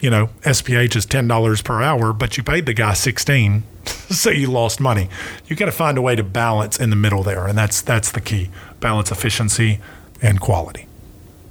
[0.00, 4.50] you know, SPH is $10 per hour, but you paid the guy 16, so you
[4.50, 5.08] lost money.
[5.46, 8.12] You got to find a way to balance in the middle there, and that's that's
[8.12, 9.80] the key: balance efficiency
[10.20, 10.86] and quality.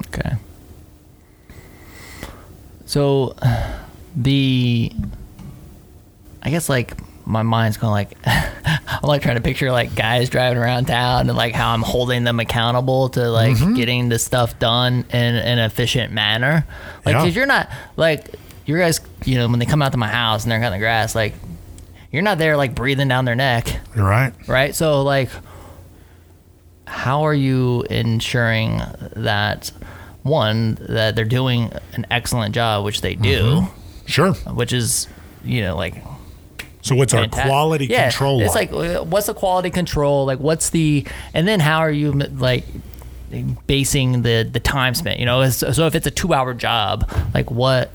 [0.08, 0.36] Okay.
[2.86, 3.36] So
[4.16, 4.92] the
[6.44, 6.96] I guess like
[7.26, 11.38] my mind's going like I'm like trying to picture like guys driving around town and
[11.38, 13.74] like how I'm holding them accountable to like Mm-hmm.
[13.76, 16.66] getting the stuff done in an efficient manner.
[17.06, 17.24] Like Yeah.
[17.26, 18.28] cuz you're not like
[18.66, 20.84] your guys, you know, when they come out to my house and they're cutting the
[20.84, 21.34] grass like
[22.12, 24.34] you're not there like breathing down their neck You're right.
[24.48, 24.76] right?
[24.76, 25.30] So like,
[26.86, 28.82] how are you ensuring
[29.16, 29.72] that
[30.24, 33.68] one that they're doing an excellent job, which they do,
[34.12, 34.34] Sure.
[34.34, 35.08] which is
[35.44, 35.96] you know like
[36.82, 37.48] So what's our fantastic.
[37.50, 38.42] quality yeah, control?
[38.42, 38.72] It's like?
[38.72, 40.26] like what's the quality control?
[40.26, 42.66] Like what's the and then how are you like
[43.68, 45.20] basing the the time spent?
[45.20, 47.92] You know, so if it's a two hour job, like what?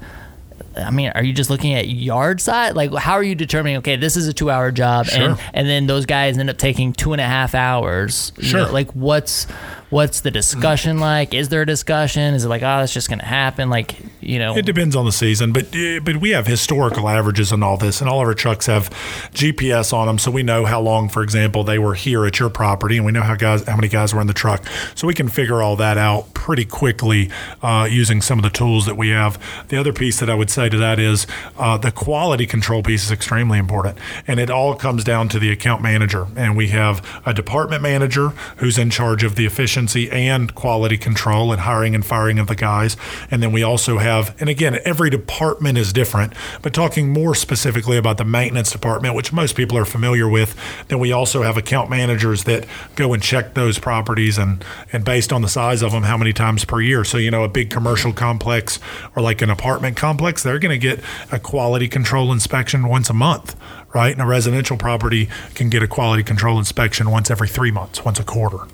[0.76, 2.74] I mean, are you just looking at yard side?
[2.76, 3.78] Like, how are you determining?
[3.78, 5.46] Okay, this is a two-hour job, and Sure.
[5.54, 8.30] and then those guys end up taking two and a half hours.
[8.36, 8.66] you Sure.
[8.66, 9.46] know, like, what's
[9.90, 11.34] what's the discussion like?
[11.34, 12.34] Is there a discussion?
[12.34, 13.70] Is it like, oh, it's just gonna happen?
[13.70, 17.52] Like, you know, It depends on the season, but uh, but we have historical averages
[17.52, 18.90] on all this, and all of our trucks have
[19.32, 22.50] GPS on them, so we know how long, for example, they were here at your
[22.50, 25.14] property, and we know how guys how many guys were in the truck, so we
[25.14, 27.30] can figure all that out pretty quickly
[27.62, 29.38] uh, using some of the tools that we have.
[29.68, 33.04] The other piece that I would say to that is uh, the quality control piece
[33.04, 37.06] is extremely important, and it all comes down to the account manager, and we have
[37.24, 42.04] a department manager who's in charge of the efficiency and quality control and hiring and
[42.04, 42.96] firing of the guys,
[43.30, 47.34] and then we also have have, and again, every department is different, but talking more
[47.34, 50.54] specifically about the maintenance department, which most people are familiar with,
[50.88, 55.32] then we also have account managers that go and check those properties and, and based
[55.32, 57.04] on the size of them, how many times per year.
[57.04, 58.78] So, you know, a big commercial complex
[59.14, 63.14] or like an apartment complex, they're going to get a quality control inspection once a
[63.14, 63.56] month,
[63.94, 64.12] right?
[64.12, 68.18] And a residential property can get a quality control inspection once every three months, once
[68.20, 68.66] a quarter.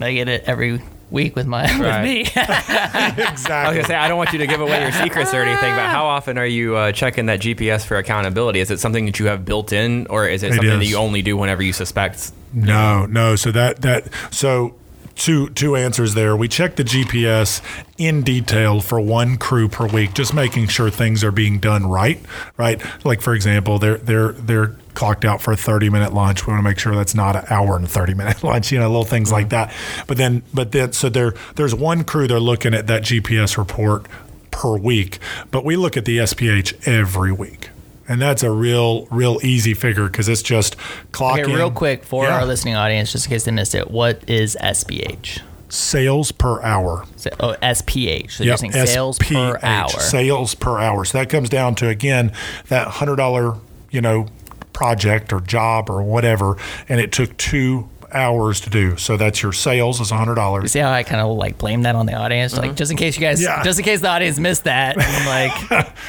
[0.00, 0.80] I get it every
[1.10, 2.02] week with my Right.
[2.02, 2.20] with me.
[2.26, 2.44] exactly.
[2.44, 3.74] I was Exactly.
[3.76, 6.06] gonna say I don't want you to give away your secrets or anything, but how
[6.06, 8.60] often are you uh, checking that GPS for accountability?
[8.60, 11.22] Is it something that you have built in, or is it, something that you only
[11.22, 12.32] do whenever you suspect?
[12.52, 13.36] No, no.
[13.36, 14.74] So that that so
[15.16, 16.36] two two answers there.
[16.36, 17.60] We check the GPS
[17.98, 22.20] in detail for one crew per week, just making sure things are being done right.
[22.56, 22.80] Right.
[23.04, 26.46] Like for example, they're they're they're clocked out for a 30 minute lunch.
[26.46, 28.86] We want to make sure that's not an hour and 30 minute lunch, you know,
[28.86, 29.72] little things like that.
[30.06, 34.06] But then but then so there there's one crew they're looking at that GPS report
[34.50, 35.18] per week,
[35.50, 37.70] but we look at the SPH every week.
[38.08, 40.76] And that's a real, real easy figure because it's just
[41.12, 41.56] clock okay, in.
[41.56, 42.36] real quick for Yeah.
[42.38, 45.40] our listening audience, just in case they missed it, what is SBH?
[45.68, 47.02] sales per hour.
[47.04, 48.30] Oh, so, oh, SPH.
[48.36, 49.88] So Yep, you're saying sales per hour.
[49.88, 51.04] Sales per hour.
[51.04, 52.30] So that comes down to again
[52.68, 53.54] that hundred dollar,
[53.90, 54.28] you know,
[54.72, 56.56] project or job or whatever,
[56.88, 58.96] and it took two hours to do.
[58.96, 60.72] So that's your sales is hundred You dollars.
[60.72, 63.16] see how I kind of like blame that on the audience, like just in case
[63.16, 63.58] you guys, Mm-hmm.
[63.58, 63.62] Yeah.
[63.64, 65.52] just in case the audience missed that, I'm like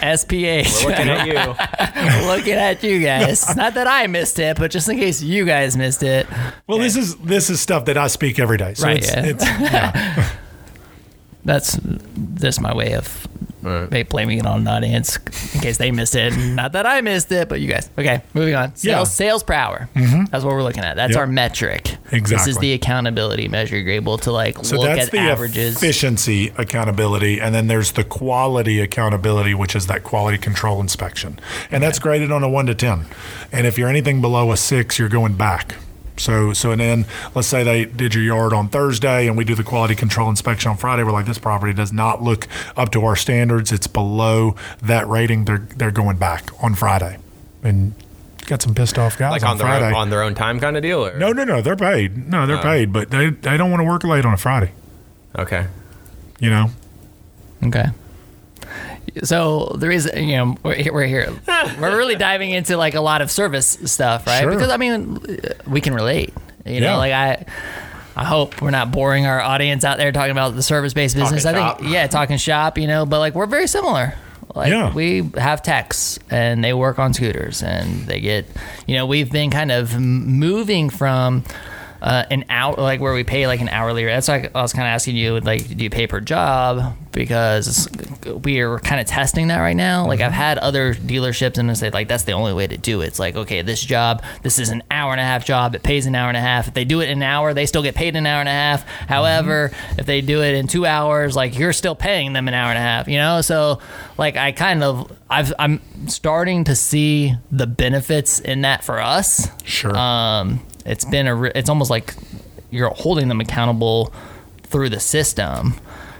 [0.01, 0.83] SPH.
[0.85, 2.25] Looking at you.
[2.27, 3.55] looking at you guys.
[3.55, 6.27] Not that I missed it, but just in case you guys missed it.
[6.67, 8.73] Well, this is this is stuff that I speak every day.
[8.73, 9.25] So Right, it's, yeah.
[9.25, 10.29] it's yeah.
[11.45, 11.79] That's
[12.35, 13.27] just my way of
[13.67, 14.07] Right.
[14.07, 15.17] blaming it on the audience
[15.53, 16.35] in case they missed it.
[16.37, 17.89] Not that I missed it, but you guys.
[17.97, 18.75] Okay, moving on.
[18.75, 18.95] Sales, Yeah.
[18.97, 19.05] Mm-hmm.
[19.05, 19.89] sales per hour.
[19.95, 20.95] That's what we're looking at.
[20.95, 21.19] That's Yep.
[21.19, 21.95] our metric.
[22.11, 22.35] Exactly.
[22.37, 23.77] This is the accountability measure.
[23.77, 25.75] You're able to like So look at the averages.
[25.77, 31.39] efficiency accountability, and then there's the quality accountability, which is that quality control inspection,
[31.71, 33.05] and that's graded on a one to ten.
[33.51, 35.75] And if you're anything below a six, you're going back.
[36.19, 39.55] So, so and then let's say they did your yard on Thursday, and we do
[39.55, 41.03] the quality control inspection on Friday.
[41.03, 43.71] We're like, this property does not look up to our standards.
[43.71, 45.45] It's below that rating.
[45.45, 47.17] They're they're going back on Friday,
[47.63, 47.93] and
[48.47, 49.85] got some pissed off guys Like on, on their Friday.
[49.87, 52.27] own, on their own time kind of deal, or no, no, no, they're paid.
[52.29, 52.61] No, they're Oh.
[52.63, 54.71] paid, but they they don't want to work late on a Friday.
[55.37, 55.67] Okay.
[56.39, 56.71] You know.
[57.63, 57.85] Okay.
[59.23, 61.33] So the reason you know we're here, we're here,
[61.79, 64.41] we're really diving into like a lot of service stuff, right?
[64.41, 64.51] Sure.
[64.51, 65.19] Because I mean,
[65.65, 66.33] we can relate.
[66.65, 66.97] You know, Yeah.
[66.97, 67.45] like I,
[68.15, 71.43] I hope we're not boring our audience out there talking about the service-based business.
[71.43, 71.91] Talking I think, shop.
[71.93, 72.77] yeah, talking shop.
[72.77, 74.13] You know, but like we're very similar.
[74.55, 74.93] Like Yeah.
[74.93, 78.45] we have techs and they work on scooters and they get,
[78.87, 81.43] you know, we've been kind of moving from
[82.01, 84.13] uh, an hour, like where we pay like an hourly rate.
[84.13, 86.95] That's why I was kind of asking you, like, do you pay per job?
[87.11, 87.87] Because
[88.43, 90.05] we are kind of testing that right now.
[90.05, 93.01] Like I've had other dealerships and they say like that's the only way to do
[93.01, 93.07] it.
[93.07, 95.73] It's like okay, this job, this is an hour and a half job.
[95.73, 96.67] It pays an hour and a half.
[96.67, 98.51] If they do it in an hour, they still get paid an hour and a
[98.51, 98.83] half.
[98.87, 102.69] However, if they do it in two hours, like you're still paying them an hour
[102.69, 103.07] and a half.
[103.07, 103.79] You know, so
[104.19, 109.47] like I kind of I've I'm starting to see the benefits in that for us
[109.63, 109.95] Sure.
[109.97, 112.15] um, it's been a re- it's almost like
[112.71, 114.11] you're holding them accountable
[114.63, 115.73] through the system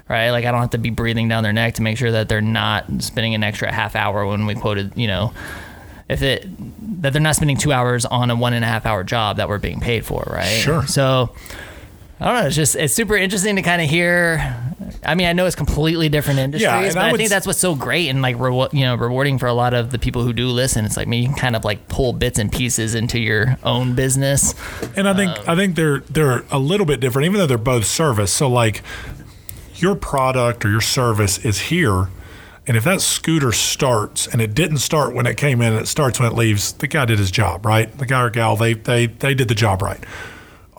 [0.10, 2.30] right like i don't have to be breathing down their neck to make sure that
[2.30, 5.34] they're not spending an extra half hour when we quoted you know
[6.10, 6.46] if it
[7.02, 9.50] that they're not spending two hours on a one and a half hour job that
[9.50, 10.86] we're being paid for right Sure.
[10.88, 11.34] so
[12.20, 12.48] I don't know.
[12.48, 14.56] It's just it's super interesting to kind of hear.
[15.04, 17.46] I mean, I know it's completely different industries, and but I I, think s- that's
[17.46, 18.38] what's so great and like
[18.74, 20.84] you know rewarding for a lot of the people who do listen.
[20.86, 23.94] It's like, man, you can kind of like pull bits and pieces into your own
[23.94, 24.56] business.
[24.96, 27.58] And I think Um, I think they're they're a little bit different, even though they're
[27.60, 28.32] both service.
[28.34, 28.82] So like
[29.76, 32.10] your product or your service is here,
[32.66, 35.88] and if that scooter starts and it didn't start when it came in, and it
[35.88, 37.96] starts when it leaves, the guy did his job, right?
[37.96, 40.04] The guy or gal, they they they did the job right.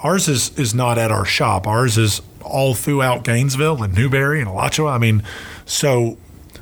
[0.02, 1.66] Ours is is not at our shop.
[1.66, 4.92] Ours is all throughout Gainesville and Newberry and Alachua.
[4.92, 5.22] I mean,
[5.64, 6.16] so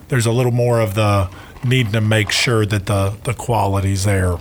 [0.08, 1.30] there's a little more of the
[1.64, 4.38] needing to make sure that the the quality's there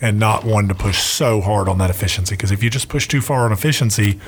[0.00, 2.34] and not one to push so hard on that efficiency.
[2.34, 4.18] Because if you just push too far on efficiency,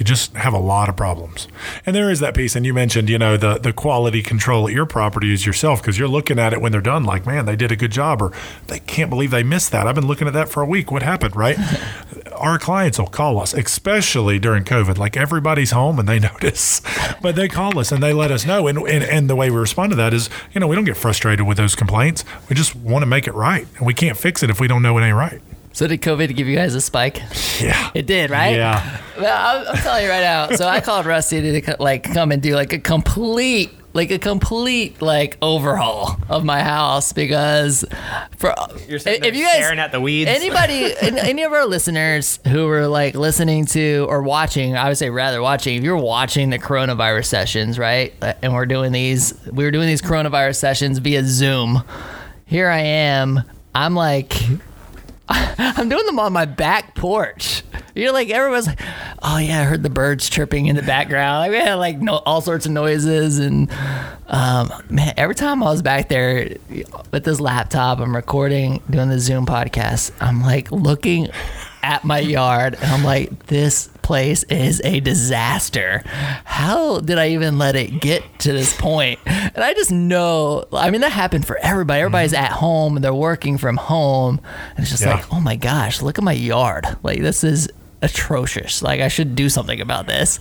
[0.00, 1.46] you just have a lot of problems.
[1.84, 2.56] And there is that piece.
[2.56, 5.98] And you mentioned, you know, the the quality control at your property is yourself because
[5.98, 8.32] you're looking at it when they're done, like, man, they did a good job, or
[8.68, 9.86] they can't believe they missed that.
[9.86, 10.90] I've been looking at that for a week.
[10.90, 11.58] What happened, right?
[12.34, 14.96] Our clients will call us, especially during COVID.
[14.96, 16.80] Like everybody's home and they notice,
[17.20, 18.68] but they call us and they let us know.
[18.68, 20.96] And, and and the way we respond to that is, you know, we don't get
[20.96, 22.24] frustrated with those complaints.
[22.48, 24.80] We just want to make it right, and we can't fix it if we don't
[24.80, 25.42] know it ain't right.
[25.72, 27.22] So did COVID give you guys a spike?
[27.60, 27.90] Yeah.
[27.94, 28.56] It did, right?
[28.56, 29.00] Yeah.
[29.18, 30.48] Well, I'm, I'm telling you right now.
[30.56, 35.02] So I called Rusty to like come and do like a complete like a complete
[35.02, 37.84] like overhaul of my house because
[38.36, 38.54] for
[38.88, 40.30] You're sitting if there you guys staring at the weeds.
[40.30, 45.10] anybody any of our listeners who were like listening to or watching i would say
[45.10, 49.64] rather watching if you're watching the coronavirus sessions right uh, and we're doing these we
[49.64, 51.82] were doing these coronavirus sessions via zoom
[52.46, 53.40] here i am
[53.74, 54.34] i'm like
[55.58, 57.62] i'm doing them on my back porch.
[57.94, 58.80] You're like everyone's like
[59.22, 61.38] oh yeah i heard the birds chirping in the background.
[61.40, 63.38] Like we had like no, all sorts of noises.
[63.38, 63.70] And
[64.26, 66.56] um, man every time i was back there
[67.12, 70.10] with this laptop i'm recording doing the zoom podcast.
[70.20, 71.28] I'm like looking
[71.82, 76.02] at my yard and i'm like this place is a disaster
[76.44, 79.20] how did i even let it get to this point?
[79.24, 82.44] and i just know i mean that happened for everybody everybody's mm-hmm.
[82.44, 85.14] at home and they're working from home and it's just Yeah.
[85.14, 87.68] like oh my gosh look at my yard like this is
[88.02, 90.40] atrocious like i should do something about this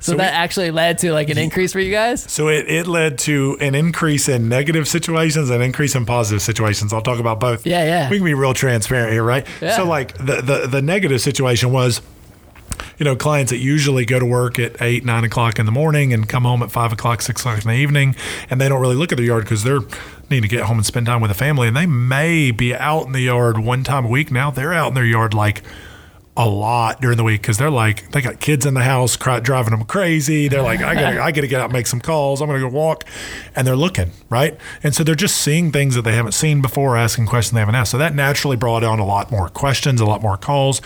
[0.00, 2.66] so, So that we- actually led to like an increase for you guys So it,
[2.70, 6.92] it led to an increase in negative situations and an increase in positive situations.
[6.92, 7.66] I'll talk about both.
[7.66, 8.08] Yeah, yeah.
[8.10, 9.46] We can be real transparent here, right?
[9.60, 9.76] Yeah.
[9.76, 12.00] So like the, the the negative situation was
[12.98, 16.12] you know, clients that usually go to work at eight, nine o'clock in the morning
[16.12, 18.14] and come home at five o'clock, six o'clock in the evening,
[18.50, 19.80] and they don't really look at their yard because they're
[20.30, 21.68] needing to get home and spend time with the family.
[21.68, 24.30] And they may be out in the yard one time a week.
[24.30, 25.62] Now they're out in their yard like
[26.34, 29.38] a lot during the week because they're like they got kids in the house cry,
[29.38, 30.48] driving them crazy.
[30.48, 32.40] They're like, I gotta, I gotta get out, and make some calls.
[32.40, 33.04] I'm gonna go walk,
[33.54, 36.96] and they're looking right, and so they're just seeing things that they haven't seen before,
[36.96, 37.90] asking questions they haven't asked.
[37.90, 40.80] So that naturally brought on a lot more questions, a lot more calls,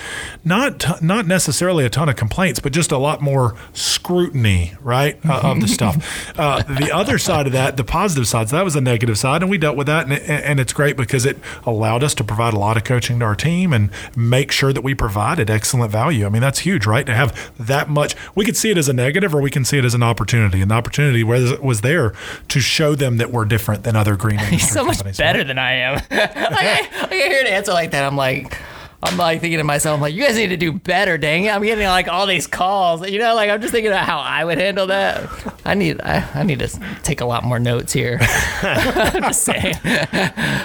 [0.44, 5.40] not not necessarily a ton of complaints, but just a lot more scrutiny, right, uh,
[5.44, 5.96] of the stuff.
[6.36, 9.42] Uh, the other side of that, the positive side, so that was the negative side,
[9.42, 12.22] and we dealt with that, and, it, and it's great because it allowed us to
[12.24, 14.92] provide a lot of coaching to our team and make sure that we
[15.36, 16.26] provided excellent value.
[16.26, 17.04] I mean, that's huge, right?
[17.04, 19.78] To have that much, we could see it as a negative or we can see
[19.78, 20.62] it as an opportunity.
[20.62, 22.14] And the opportunity was, was there
[22.48, 25.46] to show them that we're different than other green industry He's so much better right?
[25.46, 25.94] than I am.
[26.10, 28.04] like, I, like, I hear an answer like that.
[28.04, 28.58] I'm like,
[29.02, 31.54] I'm like thinking to myself, I'm like, you guys need to do better, dang it.
[31.54, 33.08] I'm getting like all these calls.
[33.08, 35.28] You know, like I'm just thinking about how I would handle that.
[35.64, 36.68] I need I, I need to
[37.02, 38.18] take a lot more notes here.
[38.62, 39.74] I'm just saying.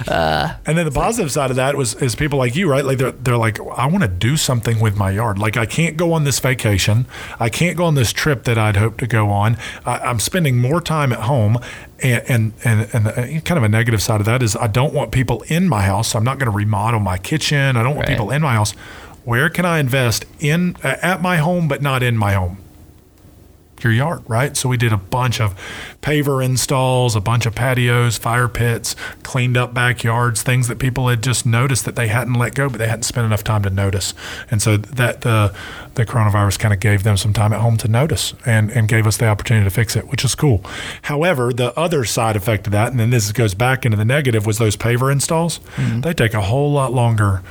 [0.08, 2.86] Uh, And then the positive side of that was is people like you, right?
[2.86, 5.38] Like they're they're like, I want to do something with my yard.
[5.38, 7.06] Like I can't go on this vacation,
[7.40, 9.58] I can't go on this trip that I'd hoped to go on.
[9.86, 11.58] I, I'm spending more time at home,
[12.04, 14.94] and and and, and the, kind of a negative side of that is I don't
[14.94, 16.10] want people in my house.
[16.10, 17.78] So I'm not going to remodel my kitchen.
[17.78, 18.18] I don't want Right.
[18.18, 18.72] people in my house.
[19.24, 22.58] Where can I invest in uh, at my home, but not in my home?
[23.84, 24.56] Your yard, right?
[24.56, 25.56] So we did a bunch of
[26.02, 31.24] paver installs, a bunch of patios, fire pits, cleaned up backyards, things that people had
[31.24, 34.14] just noticed that they hadn't let go, but they hadn't spent enough time to notice.
[34.50, 35.54] And so that the
[35.96, 39.06] the coronavirus kind of gave them some time at home to notice and, and gave
[39.06, 40.64] us the opportunity to fix it, which is cool.
[41.04, 44.46] However, the other side effect of that, and then this goes back into the negative,
[44.46, 45.60] was those paver installs.
[45.76, 46.02] Mm-hmm.
[46.02, 47.42] They take a whole lot longer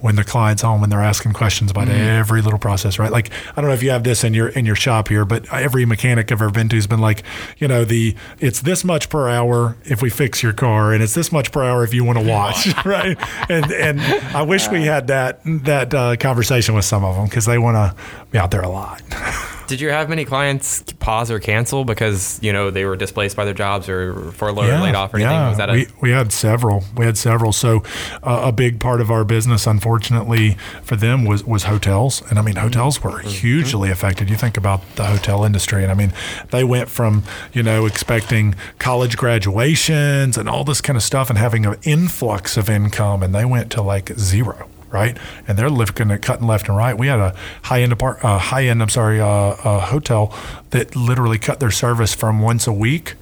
[0.00, 3.12] when the client's home and they're asking questions about every little process, right?
[3.12, 5.52] Like I don't know if you have this in your in your shop here, but
[5.52, 7.22] every mechanic I've ever been to has been like,
[7.58, 11.14] you know, the it's this much per hour if we fix your car, and it's
[11.14, 13.16] this much per hour if you want to watch, right?
[13.48, 17.46] And and I wish we had that that uh, conversation with some of them because
[17.46, 19.02] they want to be out there a lot.
[19.70, 23.44] Did you have many clients pause or cancel because you know they were displaced by
[23.44, 25.38] their jobs or furloughed or laid off or anything?
[25.46, 26.82] Was that a, we, we had several.
[26.96, 27.52] We had several.
[27.52, 27.84] So
[28.24, 32.42] uh, a big part of our business, unfortunately, for them was was hotels, and I
[32.42, 34.28] mean hotels were hugely affected.
[34.28, 36.12] You think about the hotel industry, and I mean
[36.50, 41.38] they went from you know expecting college graduations and all this kind of stuff, and
[41.38, 44.68] having an influx of income, and they went to like zero.
[44.90, 46.98] Right, and they're looking at cutting left and right.
[46.98, 48.82] We had a high end apart, uh, high end.
[48.82, 50.34] I'm sorry, uh, uh, hotel
[50.70, 53.14] that literally cut their service from once a week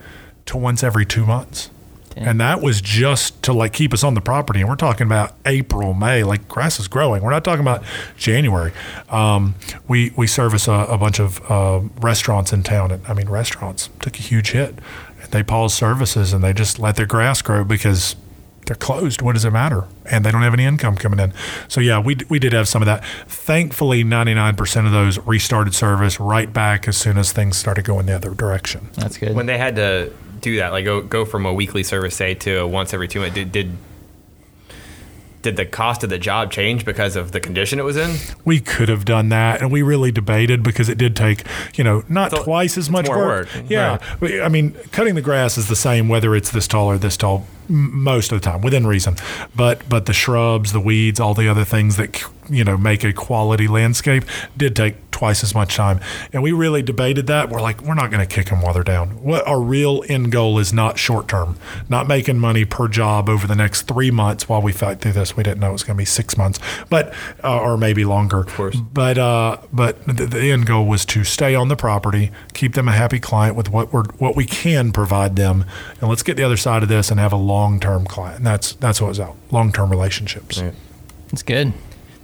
[0.47, 1.71] to once every two months.
[2.17, 4.61] And that was just to like keep us on the property.
[4.61, 7.23] And we're talking about April, May, like grass is growing.
[7.23, 7.85] We're not talking about
[8.17, 8.73] January.
[9.09, 9.55] Um,
[9.87, 12.91] we, we service a, a bunch of uh, restaurants in town.
[12.91, 14.81] And I mean, restaurants took a huge hit.
[15.31, 18.17] They paused services and they just let their grass grow because
[18.69, 19.21] they're closed.
[19.23, 19.85] What does it matter?
[20.05, 21.33] And they don't have any income coming in.
[21.67, 23.05] So yeah, we, we did have some of that.
[23.27, 28.15] Thankfully, 99% of those restarted service right back as soon as things started going the
[28.15, 28.91] other direction.
[28.95, 29.35] That's good.
[29.35, 32.61] when they had to do that, like go go from a weekly service say to
[32.61, 33.35] a once every two months?
[33.35, 33.77] Did did
[35.43, 38.17] did the cost of the job change because of the condition it was in?
[38.45, 41.43] we could have done that and we really debated because it did take
[41.77, 43.19] you know not a- twice as much work,
[43.55, 44.41] work, yeah right.
[44.43, 47.47] i mean cutting the grass is the same whether it's this tall or this tall
[47.69, 49.15] most of the time within reason
[49.55, 53.13] but but the shrubs the weeds all the other things that you know make a
[53.13, 54.25] quality landscape
[54.57, 55.99] did take twice as much time.
[56.33, 57.51] And we really debated that.
[57.51, 59.21] We're like, we're not going to kick them while they're down.
[59.23, 61.59] What our real end goal is not short term,
[61.89, 65.37] not making money per job over the next three months while we fight through this.
[65.37, 67.13] We didn't know it was going to be six months, but
[67.43, 68.41] uh, or maybe longer.
[68.43, 68.77] Of course.
[68.77, 72.87] But uh, but the, the end goal was to stay on the property, keep them
[72.87, 75.65] a happy client with what we're what we can provide them,
[76.01, 78.39] and let's get the other side of this and have a long term client.
[78.39, 80.63] And that's that's what was out long term relationships.
[80.63, 80.75] Right.
[81.33, 81.73] It's good.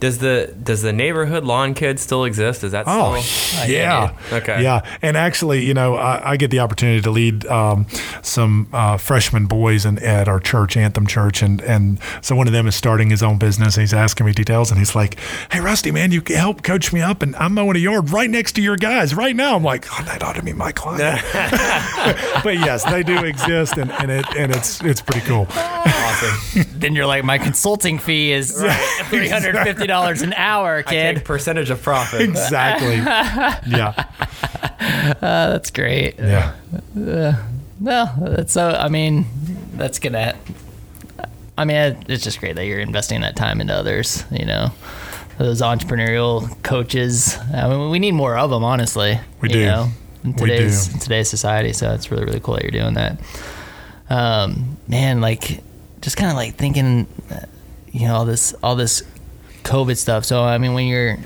[0.00, 2.62] Does the does the neighborhood lawn kid still exist?
[2.62, 3.70] Is that Oh, still?
[3.70, 4.14] yeah.
[4.32, 4.62] Okay.
[4.62, 4.82] Yeah.
[5.00, 7.86] And actually, you know, I, I get the opportunity to lead um,
[8.22, 11.40] some uh, freshman boys in, at our church, Anthem Church.
[11.42, 13.76] And, and so one of them is starting his own business.
[13.76, 15.18] and He's asking me details and he's like,
[15.50, 17.22] Hey, Rusty, man, you can help coach me up.
[17.22, 19.56] And I'm mowing a yard right next to your guys right now.
[19.56, 21.22] I'm like, Oh, that ought to be my client.
[22.44, 23.78] but yes, they do exist.
[23.78, 25.46] And, and, it, and it's, it's pretty cool.
[25.50, 26.62] Awesome.
[26.84, 28.52] Then you're like, my consulting fee is
[29.08, 29.54] three hundred
[29.84, 31.16] fifty dollars an hour, I kid.
[31.16, 32.20] take percentage of profit.
[32.22, 32.96] Exactly.
[33.70, 33.92] Yeah.
[35.20, 36.18] That's great.
[36.18, 36.54] Yeah.
[36.94, 38.68] No, that's so.
[38.70, 39.26] I mean,
[39.74, 40.36] that's gonna.
[41.56, 44.24] I mean, it's just great that you're investing that time into others.
[44.30, 44.68] You know,
[45.38, 47.38] those entrepreneurial coaches.
[47.52, 49.18] I mean, we need more of them, honestly.
[49.40, 49.64] We you do.
[49.66, 49.88] Know,
[50.24, 50.94] in We today's do.
[50.94, 53.18] in today's society, so it's really really cool that you're doing that.
[54.10, 55.60] Um, man, like
[56.00, 57.40] just kind of like thinking, uh,
[57.92, 59.02] you know, all this all this
[59.64, 60.24] COVID stuff.
[60.24, 61.18] So I mean, when you're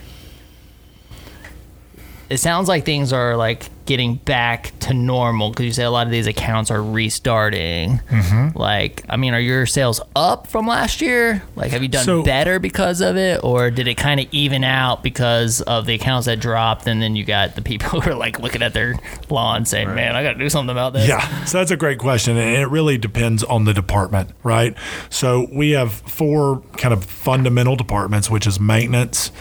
[2.30, 6.06] it sounds like things are like getting back to normal because you say a lot
[6.06, 7.98] of these accounts are restarting.
[8.10, 8.58] Mm-hmm.
[8.58, 11.42] Like, I mean, are your sales up from last year?
[11.56, 14.62] Like, have you done So- better because of it, or did it kind of even
[14.62, 18.14] out because of the accounts that dropped, and then you got the people who are
[18.14, 18.96] like looking at their
[19.30, 21.98] lawn saying, "Man, I got to do something about this." Yeah, so that's a great
[21.98, 24.74] question, and it really depends on the department, right?
[25.08, 29.32] So we have four kind of fundamental departments, which is maintenance,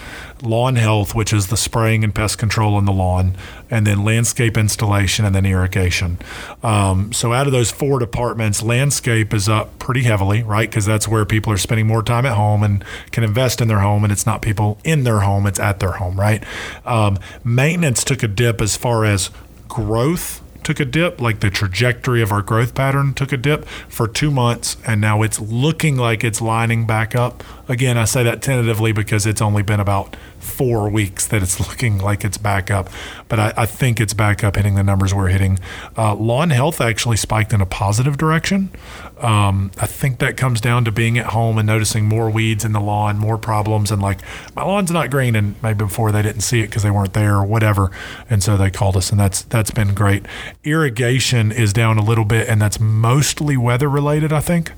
[0.41, 3.35] lawn health, which is the spraying and pest control on the lawn,
[3.69, 6.17] and then landscape installation, and then irrigation.
[6.63, 10.69] Um, so out of those four departments, landscape is up pretty heavily, right?
[10.69, 13.79] Because that's where people are spending more time at home and can invest in their
[13.79, 16.43] home, and it's not people in their home; it's at their home, right?
[16.85, 19.29] Um, maintenance took a dip as far as
[19.67, 24.07] growth took a dip, like the trajectory of our growth pattern took a dip for
[24.07, 27.43] two months, and now it's looking like it's lining back up.
[27.67, 30.15] Again, I say that tentatively because it's only been about
[30.47, 32.89] four weeks that it's looking like it's back up,
[33.27, 35.59] but I, I think it's back up, hitting the numbers we're hitting.
[35.97, 38.71] Uh, lawn health actually spiked in a positive direction.
[39.19, 42.71] Um, I think that comes down to being at home and noticing more weeds in
[42.71, 44.19] the lawn, more problems, and like
[44.55, 47.35] my lawn's not green, and maybe before they didn't see it because they weren't there
[47.35, 47.91] or whatever,
[48.29, 50.25] and so they called us, and that's that's been great.
[50.63, 54.31] Irrigation is down a little bit, and that's mostly weather related.
[54.31, 54.71] I think.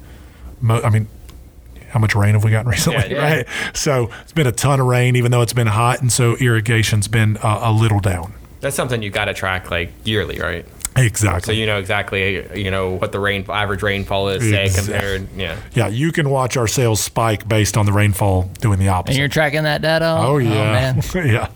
[0.61, 1.07] Mo- I mean,
[1.89, 2.99] how much rain have we gotten recently?
[3.11, 3.35] Yeah, yeah.
[3.37, 3.47] Right.
[3.73, 7.07] So it's been a ton of rain, even though it's been hot, and so irrigation's
[7.07, 8.33] been uh, a little down.
[8.61, 10.65] That's something you got to track like yearly, right?
[10.97, 11.53] Exactly.
[11.53, 15.27] So you know exactly you know what the rain average rainfall is say Exact- compared.
[15.37, 15.57] Yeah.
[15.73, 19.11] yeah, you can watch our sales spike based on the rainfall doing the opposite.
[19.13, 20.17] And you're tracking that data.
[20.19, 21.01] oh yeah, man.
[21.27, 21.49] yeah.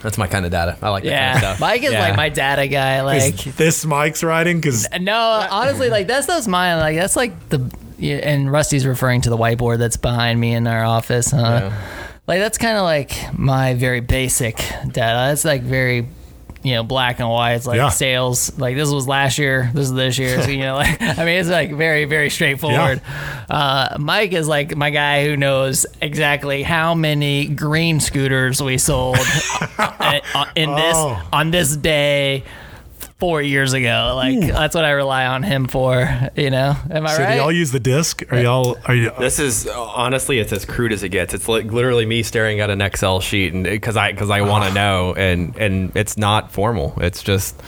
[0.00, 0.76] That's my kind of data.
[0.82, 1.60] I like that kind Yeah, of stuff.
[1.60, 2.00] Mike is Yeah.
[2.08, 3.00] like my data guy.
[3.00, 4.58] Like, Is this Mike's writing?
[4.60, 5.16] Because No,
[5.50, 6.78] honestly, like that's that's mine.
[6.78, 7.58] Like that's like the
[7.98, 11.30] yeah, and Rusty's referring to the whiteboard that's behind me in our office.
[11.30, 11.38] Huh?
[11.72, 11.82] Yeah.
[12.26, 14.92] Like that's kind of like my very basic data.
[14.94, 16.06] That's like very
[16.62, 17.52] you know black and white.
[17.56, 17.90] It's like Yeah.
[17.90, 18.58] sales.
[18.58, 19.70] Like this was last year.
[19.74, 20.40] This is this year.
[20.40, 23.02] So you know, like I mean, it's like very very straightforward.
[23.50, 29.18] Uh, Mike is like my guy who knows exactly how many green scooters we sold
[29.78, 30.20] uh,
[30.56, 31.28] in this Oh.
[31.32, 32.44] on this day
[33.24, 34.12] four years ago.
[34.16, 36.06] Like that's what I rely on him for.
[36.36, 37.32] You know, am I so right?
[37.32, 38.22] do y'all use the disc?
[38.30, 38.76] Are y'all?
[38.84, 39.12] Are you?
[39.18, 41.32] This is honestly, it's as crude as it gets.
[41.32, 44.64] It's like literally me staring at an Excel sheet, and because I because I want
[44.64, 46.92] to know, and and it's not formal.
[46.98, 47.60] It's just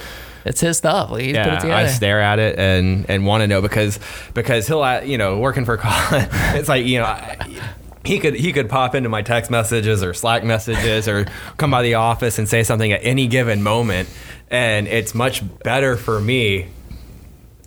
[0.45, 1.11] it's his stuff.
[1.11, 1.59] Like, he's put it yeah.
[1.59, 1.75] together.
[1.75, 3.99] I stare at it and and want to know because
[4.35, 7.07] because he'll uh, you know working for Colin, it's like you know.
[7.07, 7.37] I,
[8.07, 11.27] he could he could pop into my text messages or Slack messages or
[11.57, 14.09] come by the office and say something at any given moment,
[14.51, 16.69] and it's much better for me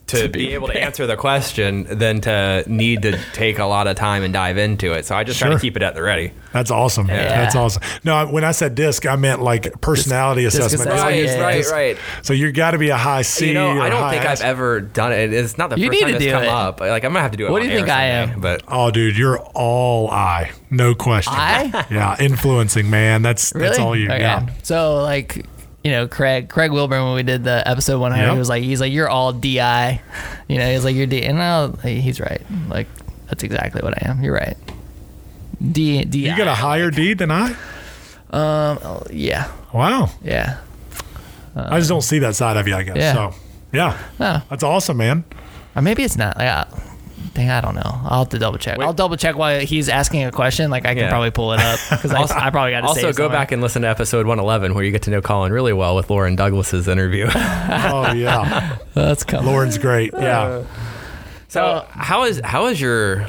[0.09, 3.95] to, be, able to answer the question than to need to take a lot of
[3.95, 5.05] time and dive into it.
[5.05, 6.31] So I just try to keep it at the ready.
[6.51, 7.07] That's awesome.
[7.07, 7.83] That's awesome.
[8.03, 10.89] No, when I said disc, I meant like personality disc assessment.
[10.91, 11.27] assessment.
[11.27, 11.97] Y'all Right, right, right.
[12.23, 13.49] So you got to be a high C.
[13.49, 14.41] You know, or I don't high think S.
[14.41, 15.31] I've ever done it.
[15.33, 16.49] It's not the You first need time to it's come it.
[16.49, 16.79] up.
[16.79, 17.51] Like I'm gonna have to do it.
[17.51, 18.41] What do you think air I am?
[18.41, 20.51] But Oh, dude, you're all I.
[20.69, 21.33] No question.
[21.35, 21.85] I?
[21.91, 23.21] Yeah, influencing, man.
[23.21, 24.07] That's that's all you.
[24.07, 24.19] Okay.
[24.19, 24.49] Yeah.
[24.63, 25.45] So like,
[25.83, 28.33] you know, Craig Craig Wilburn when we did the episode one, Yep.
[28.33, 30.01] he was like, he's like, you're all DI.
[30.47, 32.41] You know, he's like, you're D, and I, he's right.
[32.67, 32.87] Like,
[33.27, 34.23] that's exactly what I am.
[34.23, 34.57] You're right.
[35.71, 36.29] D D.
[36.29, 37.49] You got a higher D than I?
[38.31, 40.09] Um, oh, yeah, Wow.
[40.23, 40.57] yeah.
[41.55, 42.95] I just don't see that side of you, I guess.
[42.97, 43.13] yeah.
[43.13, 43.33] So,
[43.73, 43.97] yeah.
[44.19, 45.23] No, That's awesome, man.
[45.75, 46.37] or maybe it's not.
[46.37, 46.67] Like, I,
[47.33, 47.81] dang, I don't know.
[48.05, 48.77] I'll have to double check.
[48.77, 48.85] Wait.
[48.85, 50.69] I'll double check while he's asking a question.
[50.71, 51.09] Like I can Yeah.
[51.09, 53.81] probably pull it up because I, I probably got to Also, go back and listen
[53.83, 57.27] to episode 111 where you get to know Colin really well with Lauren Douglas's interview.
[57.81, 58.77] Oh, yeah.
[58.93, 59.45] That's coming.
[59.47, 60.11] Lauren's great.
[60.13, 60.63] Yeah.
[61.47, 63.27] So how is how is your?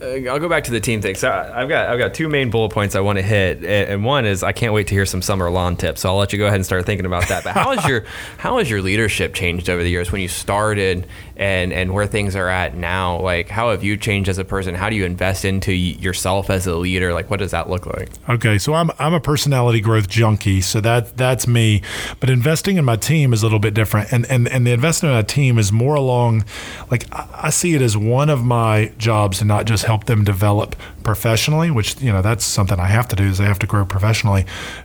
[0.00, 1.14] Uh, I'll go back to the team thing.
[1.14, 3.66] So I- I've got I've got two main bullet points I want to hit, and
[3.88, 6.02] and one is I can't wait to hear some summer lawn tips.
[6.02, 7.44] So I'll let you go ahead and start thinking about that.
[7.44, 8.04] But how has your
[8.38, 12.36] how has your leadership changed over the years when you started, and and where things
[12.36, 13.18] are at now?
[13.20, 14.74] Like how have you changed as a person?
[14.74, 17.14] How do you invest into yourself as a leader?
[17.14, 18.10] Like what does that look like?
[18.28, 21.80] Okay, so I'm I'm a personality growth junkie, so that that's me.
[22.20, 25.14] But investing in my team is a little bit different, and and and the investment
[25.14, 26.44] in a team is more along,
[26.90, 30.24] like I, I see it as one of my jobs to not just help them
[30.24, 33.66] develop professionally, which you know that's something I have to do is they have to
[33.66, 34.44] grow professionally,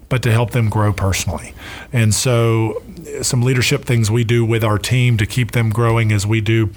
[0.10, 1.54] but to help them grow personally.
[1.92, 2.82] And so,
[3.22, 6.70] some leadership things we do with our team to keep them growing as we do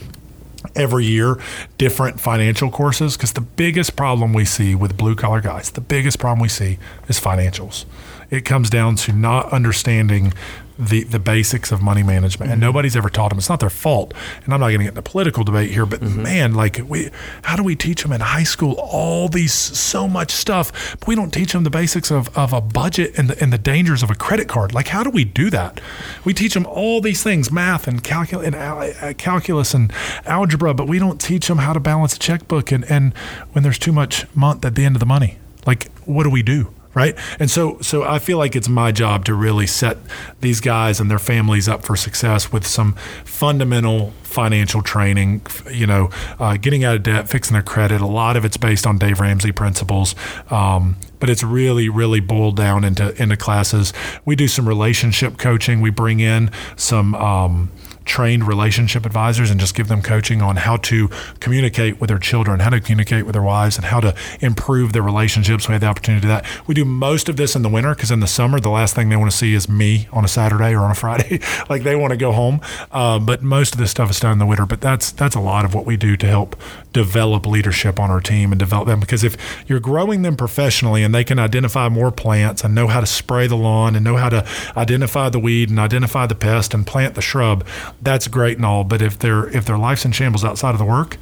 [0.75, 1.39] every year
[1.79, 6.19] different financial courses because the biggest problem we see with blue collar guys, the biggest
[6.19, 7.85] problem we see is financials.
[8.31, 10.33] It comes down to not understanding
[10.79, 12.69] the the basics of money management, and mm-hmm.
[12.69, 13.39] nobody's ever taught them.
[13.39, 14.13] It's not their fault,
[14.45, 16.23] and I'm not going to get in a political debate here, but mm-hmm.
[16.23, 17.11] man, like we,
[17.43, 21.15] how do we teach them in high school all these so much stuff, but we
[21.15, 24.11] don't teach them the basics of, of a budget and the, and the dangers of
[24.11, 24.75] a credit card.
[24.75, 25.81] Like, how do we do that?
[26.25, 29.93] We teach them all these things, math and calculus and al- uh, calculus and
[30.27, 33.15] algebra, but we don't teach them how to balance a checkbook and and
[33.53, 35.39] when there's too much month at the end of the money.
[35.67, 36.74] Like, what do we do?
[36.95, 37.17] Right?
[37.39, 39.99] And so, so I feel like it's my job to really set
[40.41, 45.43] these guys and their families up for success with some fundamental financial training.
[45.71, 48.01] You know, uh, getting out of debt, fixing their credit.
[48.01, 50.15] A lot of it's based on Dave Ramsey principles,
[50.51, 53.93] um, but it's really, really boiled down into into classes.
[54.25, 55.81] We do some relationship coaching.
[55.81, 57.15] We bring in some.
[57.15, 57.71] Um,
[58.05, 61.09] trained relationship advisors and just give them coaching on how to
[61.41, 65.03] communicate with their children, how to communicate with their wives, and how to improve their
[65.03, 65.69] relationships.
[65.69, 66.47] We had the opportunity to do that.
[66.67, 69.09] We do most of this in the winter because in the summer, the last thing
[69.09, 71.41] they want to see is me on a Saturday or on a Friday.
[71.69, 72.61] like they want to go home.
[72.93, 74.67] Uh, but most of this stuff is done in the winter.
[74.67, 76.57] But that's that's a lot of what we do to help
[76.95, 79.01] develop leadership on our team and develop them.
[79.01, 79.37] Because if
[79.69, 83.47] you're growing them professionally and they can identify more plants and know how to spray
[83.47, 87.17] the lawn and know how to identify the weed and identify the pest and plant
[87.17, 87.67] the shrub,
[88.01, 88.85] that's great and all.
[88.85, 91.19] But if their if their life's in shambles outside of the work,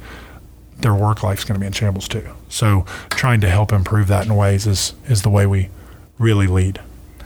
[0.77, 2.27] their work life's going to be in shambles too.
[2.47, 5.69] So trying to help improve that in ways is is the way we
[6.19, 6.79] really lead.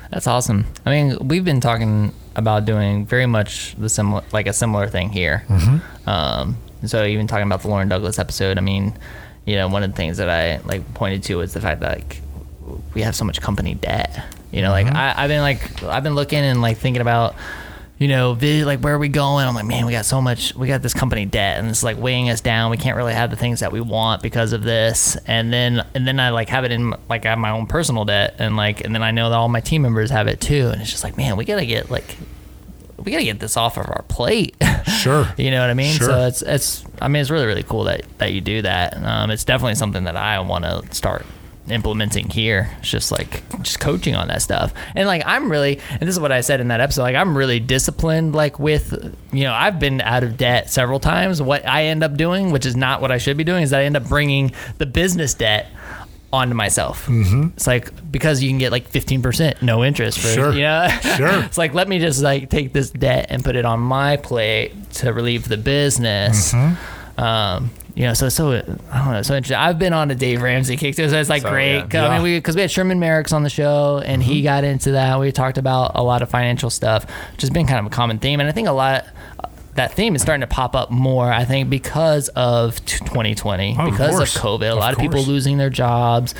[0.10, 0.66] That's awesome.
[0.86, 5.10] I mean, we've been talking about doing very much the similar, like a similar thing
[5.10, 5.44] here.
[6.06, 8.98] Um, so even talking about the Lauren Douglas episode, I mean,
[9.46, 11.98] you know, one of the things that I like pointed to was the fact that
[11.98, 12.22] like
[12.94, 14.24] we have so much company debt.
[14.52, 14.96] You know, like mm-hmm.
[14.96, 17.36] I, I've been like I've been looking and like thinking about.
[18.00, 19.48] You know, vi- like where are we going?
[19.48, 20.54] I'm like, man, we got so much.
[20.54, 22.70] We got this company debt, and it's like weighing us down.
[22.70, 25.16] We can't really have the things that we want because of this.
[25.26, 28.06] And then, and then I like have it in like I have my own personal
[28.06, 30.70] debt, and like, and then I know that all my team members have it too.
[30.72, 32.18] And it's just like, man, we gotta get like,
[33.04, 34.56] we gotta get this off of our plate.
[34.88, 35.28] Sure.
[35.38, 35.94] you know what I mean?
[35.94, 36.08] Sure.
[36.08, 36.86] So it's it's.
[37.02, 38.98] I mean, it's really really cool that that you do that.
[38.98, 41.26] Um, it's definitely something that I want to start
[41.70, 42.72] implementing here.
[42.80, 44.74] It's just like just coaching on that stuff.
[44.96, 47.38] And like I'm really and this is what I said in that episode, like I'm
[47.38, 48.94] really disciplined like with
[49.32, 51.42] you know, I've been out of debt several times.
[51.42, 53.82] What I end up doing, which is not what I should be doing, is that
[53.82, 55.68] I end up bringing the business debt
[56.34, 57.06] onto myself.
[57.08, 57.50] Mm-hmm.
[57.56, 60.54] It's like because you can get like 15% no interest for Sure.
[60.54, 60.88] you know.
[61.16, 61.44] Sure.
[61.46, 64.74] it's like let me just like take this debt and put it on my plate
[64.96, 66.54] to relieve the business.
[66.54, 67.20] Mm-hmm.
[67.24, 68.52] Um, you know, so so
[68.92, 69.58] I don't know, so interesting.
[69.58, 71.10] I've been on a Dave Ramsey kick, too.
[71.10, 71.78] so it's like So, great.
[71.78, 71.88] yeah.
[71.88, 74.64] 'Cause, I mean, we because we had Sherman Merrick's on the show, and he got
[74.64, 75.20] into that.
[75.20, 78.20] We talked about a lot of financial stuff, which has been kind of a common
[78.20, 79.06] theme, and I think a lot.
[79.78, 84.10] That theme is starting to pop up more, I think, because of 2020, Oh, because
[84.10, 84.36] course.
[84.36, 84.64] of COVID.
[84.70, 86.34] A Of lot of people losing their jobs,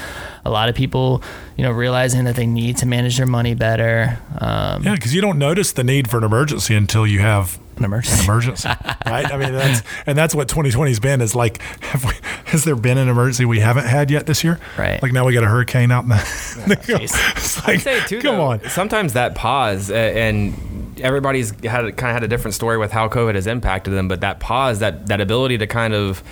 [0.44, 1.22] a lot of people,
[1.56, 4.18] you know, realizing that they need to manage their money better.
[4.42, 7.86] Um, Yeah, because you don't notice the need for an emergency until you have An
[7.86, 8.20] emergency.
[8.22, 8.70] An emergency,
[9.06, 9.32] right?
[9.32, 11.22] I mean, that's and that's what 2020's been.
[11.22, 12.14] Is like, have we,
[12.46, 14.60] has there been an emergency we haven't had yet this year?
[14.80, 15.00] Right.
[15.00, 16.16] Like now we got a hurricane out in the.
[16.88, 17.14] jeez.
[17.38, 18.68] it's like, say too, come though, on.
[18.70, 23.08] Sometimes that pause uh, and everybody's had kind of had a different story with how
[23.10, 26.24] COVID has impacted them, but that pause, that that ability to kind of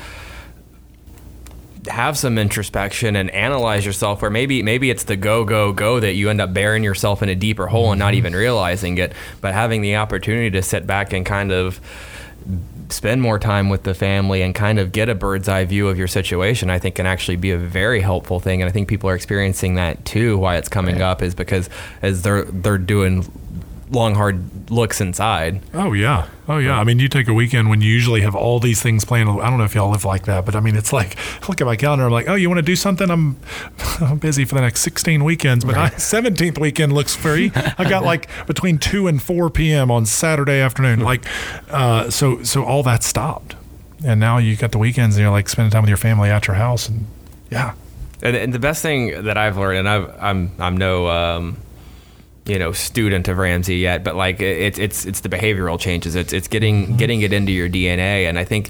[1.87, 6.13] have some introspection and analyze yourself where maybe maybe it's the go go go that
[6.13, 8.17] you end up burying yourself in a deeper hole and not mm-hmm.
[8.17, 11.79] even realizing it but having the opportunity to sit back and kind of
[12.89, 15.97] spend more time with the family and kind of get a bird's eye view of
[15.97, 18.61] your situation, I think can actually be a very helpful thing.
[18.61, 20.37] And I think people are experiencing that too.
[20.37, 21.69] Why it's coming up is because
[22.01, 23.31] as they're they're doing
[23.91, 25.61] long hard looks inside.
[25.73, 26.79] Oh yeah, oh yeah.
[26.79, 29.29] I mean, you take a weekend when you usually have all these things planned.
[29.29, 31.61] I don't know if y'all live like that, but I mean, it's like I look
[31.61, 32.05] at my calendar.
[32.05, 33.09] I'm like, oh, you want to do something?
[33.09, 33.37] I'm,
[34.01, 37.51] I'm busy for the next 16 weekends, but I, 17th weekend looks free.
[37.77, 39.91] I got like between two and 4 p.m.
[39.91, 40.99] on Saturday afternoon.
[40.99, 41.25] Like,
[41.69, 43.55] uh, so so all that stopped,
[44.05, 46.47] and now you got the weekends and you're like spending time with your family at
[46.47, 47.05] your house, and
[47.51, 47.73] yeah,
[48.23, 51.57] And, and the best thing that I've learned, and I've, I'm I'm no um,
[52.45, 56.15] you know student of Ramsey yet, but like it's it's it's the behavioral changes.
[56.15, 58.69] It's it's getting getting it into your DNA, and I think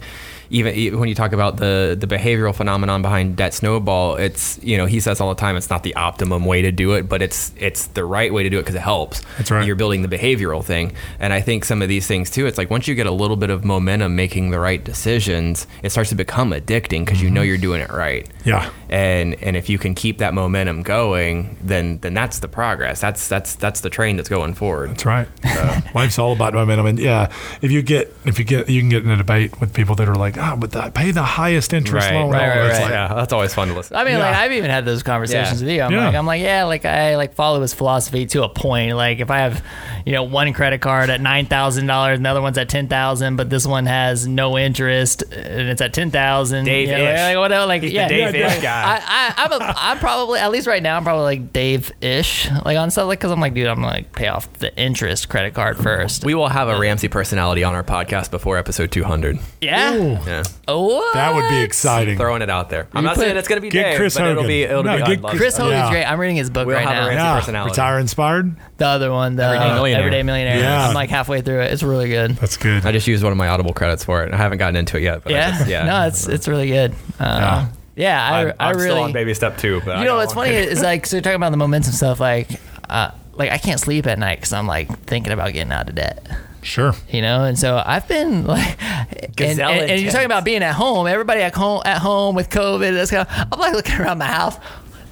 [0.49, 4.77] even even when you talk about the the behavioral phenomenon behind debt snowball, it's you
[4.77, 7.21] know he says all the time it's not the optimum way to do it, but
[7.21, 9.21] it's it's the right way to do it because it helps.
[9.37, 9.65] That's right.
[9.65, 12.45] You're building the behavioral thing, and I think some of these things too.
[12.45, 15.91] It's like once you get a little bit of momentum making the right decisions, it
[15.91, 17.49] starts to become addicting because you know mm-hmm.
[17.49, 18.69] you're doing it right yeah.
[18.89, 23.27] and and if you can keep that momentum going then then that's the progress that's
[23.27, 25.27] that's that's the train that's going forward That's right.
[25.95, 27.31] Life's all about momentum, and yeah,
[27.61, 30.07] if you get if you get you can get in a debate with people that
[30.07, 32.31] are like, ah, but that, pay the highest interest loan.
[32.31, 32.81] right, right, right.
[32.81, 35.61] like, yeah that's always fun to listen I mean, like I've even had those conversations
[35.61, 35.65] Yeah.
[35.67, 35.81] with you.
[35.83, 36.05] I'm Yeah.
[36.07, 38.95] like, I'm like, yeah, like I like follow his philosophy to a point.
[38.95, 39.63] Like if I have,
[40.05, 43.49] you know, one credit card at nine thousand dollars, another one's at ten thousand, but
[43.49, 46.65] this one has no interest and it's at ten thousand.
[46.65, 47.19] Dave you know, Ish.
[47.19, 48.83] like, whatever, like He's yeah, Dave yeah, Ish guy.
[48.83, 52.49] I, I, I'm, a, I'm probably at least right now I'm probably like Dave ish,
[52.65, 55.53] like on stuff like because I'm like, dude, I'm like pay off the interest credit
[55.53, 56.23] card first.
[56.25, 59.95] we will have a ramsey personality on our podcast before episode 200 yeah.
[59.95, 61.13] Ooh, yeah What?
[61.13, 62.17] that would be exciting.
[62.17, 63.97] throwing it out there i'm You not put- saying it's going to be Get Dave,
[63.97, 65.89] Chris but it'll be it'll No, be get I'd love Chris to- Hogan's Yeah.
[65.91, 66.05] great.
[66.05, 67.07] I'm reading his book We'll right have a now.
[67.07, 67.71] Ramsey yeah, personality.
[67.71, 68.55] retire inspired.
[68.77, 69.99] The other one, the Everyday Millionaire.
[70.05, 70.59] Everyday Millionaire.
[70.59, 70.87] Yeah.
[70.87, 71.71] I'm like halfway through it.
[71.73, 72.31] It's really good.
[72.37, 72.85] That's good.
[72.85, 75.03] i just used one of my audible credits for it i haven't gotten into it
[75.03, 76.93] yet but I Yeah, just- yeah No, it's it's really good.
[77.19, 78.87] Uh, yeah, I, I'm, I I'm really.
[78.89, 80.63] still on baby step two but I you know got what's a funny way.
[80.67, 82.19] is like so you're talking about the momentum stuff.
[82.19, 82.49] Like,
[82.89, 85.95] uh, like I can't sleep at night because I'm like thinking about getting out of
[85.95, 86.27] debt.
[86.65, 86.93] Sure.
[87.09, 90.73] You know, and so I've been like, and, and, and you're talking about being at
[90.75, 91.07] home.
[91.07, 92.93] Everybody at home at home with COVID.
[92.93, 94.57] That's kind of, I'm like looking around my house.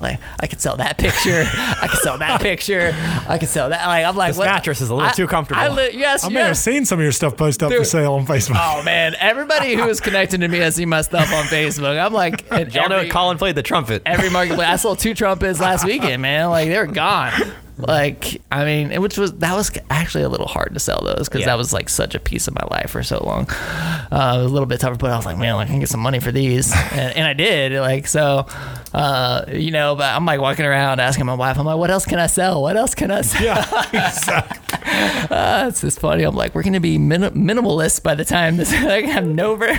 [0.02, 1.46] Like I could sell that picture.
[1.48, 2.94] I could sell that picture.
[3.30, 3.86] I could sell that.
[3.88, 4.46] Like I'm like, This what?
[4.48, 5.62] mattress is a little I- too comfortable.
[5.62, 6.48] I li- yes, I may yes.
[6.48, 8.58] have seen some of your stuff posted up for sale on Facebook.
[8.60, 12.04] Oh man, everybody who is connected to me has seen my stuff on Facebook.
[12.04, 14.68] I'm like, and y'all know every- colin played the trumpet every marketplace.
[14.68, 16.50] I sold two trumpets last weekend, man.
[16.50, 17.32] Like they were gone.
[17.78, 21.42] Like I mean, which was that was actually a little hard to sell those because
[21.42, 21.48] Yeah.
[21.48, 23.50] that was like such a piece of my life for so long.
[23.50, 25.80] Uh, it was a little bit tougher, but I was like, man, like, I can
[25.80, 27.74] get some money for these, and, and I did.
[27.82, 28.46] Like so,
[28.94, 29.96] uh, you know.
[29.96, 32.62] But I'm like walking around asking my wife, I'm like, what else can I sell?
[32.62, 33.44] What else can I sell?
[33.44, 34.60] yeah, exactly.
[34.84, 36.24] Uh, it's just funny.
[36.24, 38.72] I'm like, we're gonna be min- minimalist by the time this.
[38.84, 39.76] Like, have no, we're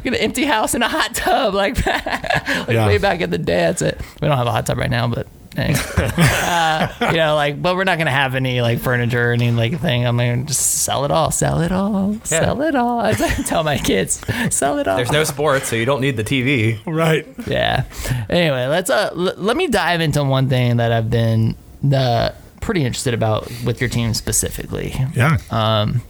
[0.00, 2.86] gonna empty house in a hot tub, like, like Yeah.
[2.86, 3.60] way back in the day.
[3.60, 4.00] That's it.
[4.20, 5.26] We don't have a hot tub right now, but.
[5.54, 5.74] Hey.
[5.96, 9.80] uh, you know, like, but we're not gonna have any like furniture or any like
[9.80, 10.06] thing.
[10.06, 13.00] I'm gonna just sell it all, sell it all, sell it all.
[13.00, 13.12] I
[13.46, 14.20] tell my kids,
[14.50, 14.96] sell it all.
[14.96, 17.26] there's no sports so you don't need the tv Right.
[17.46, 17.84] Yeah.
[18.30, 21.56] Anyway, let's uh l- let me dive into one thing that I've been
[21.92, 22.30] uh,
[22.60, 24.94] pretty interested about with your team specifically.
[25.14, 25.38] Yeah.
[25.50, 26.02] Um.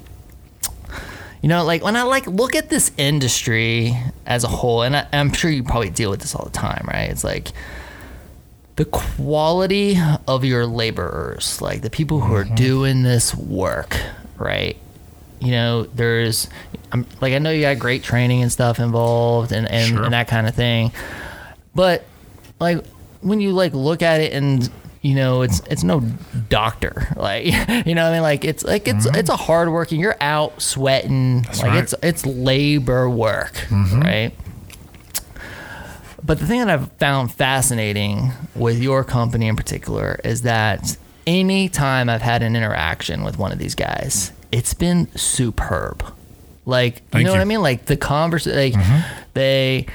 [1.41, 5.07] You know, like when I like look at this industry as a whole, and I,
[5.13, 7.09] I'm sure you probably deal with this all the time, right?
[7.11, 7.53] It's like
[8.79, 9.99] the quality
[10.29, 12.55] of your laborers, like the people who are mm-hmm.
[12.55, 14.01] doing this work,
[14.37, 14.77] right?
[15.41, 16.49] You know, there's,
[16.93, 20.05] I'm, like I know you got great training and stuff involved, and and, Sure.
[20.05, 20.93] and that kind of thing,
[21.75, 22.05] but
[22.61, 22.87] like
[23.21, 24.71] when you like look at it and
[25.03, 26.01] you know it's it's no
[26.49, 29.17] doctor like you know what I mean like it's like it's mm-hmm.
[29.17, 31.83] it's a hard working you're out sweating like right.
[31.83, 34.01] it's it's labor work mm-hmm.
[34.01, 34.35] right
[36.29, 41.71] but the thing that I've found fascinating with your company in particular is that any
[41.71, 46.05] time I've had an interaction with one of these guys, it's been superb.
[46.67, 47.41] Like, you Thank know what.
[47.41, 47.63] I mean?
[47.63, 49.87] Like the conversation, like they,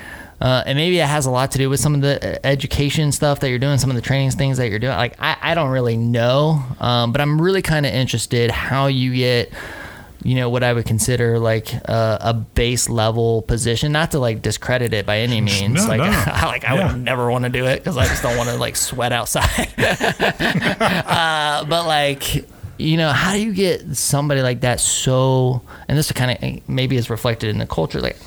[0.41, 3.11] uh, and maybe it has a lot to do with some of the uh, education
[3.11, 4.97] stuff that you're doing, some of the trainings things that you're doing.
[4.97, 9.13] Like, I, I don't really know, um, but I'm really kind of interested how you
[9.13, 9.53] get
[10.23, 13.91] you know what I would consider like a, a base level position.
[13.91, 15.75] Not to like discredit it by any means.
[15.83, 16.05] No, like, no.
[16.25, 16.93] I, like I Yeah.
[16.93, 19.67] would never want to do it because I just don't want to like sweat outside.
[19.77, 22.45] uh, but like,
[22.77, 25.61] you know, how do you get somebody like that so?
[25.87, 27.99] And this kind of maybe is reflected in the culture.
[28.01, 28.17] Like,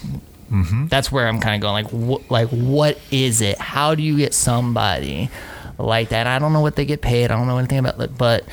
[0.89, 1.85] that's where I'm kind of going.
[1.85, 1.91] Like,
[2.27, 3.59] wh- like what is it?
[3.59, 5.29] How do you get somebody
[5.79, 6.27] like that?
[6.27, 7.25] I don't know what they get paid.
[7.31, 8.45] I don't know anything about it, but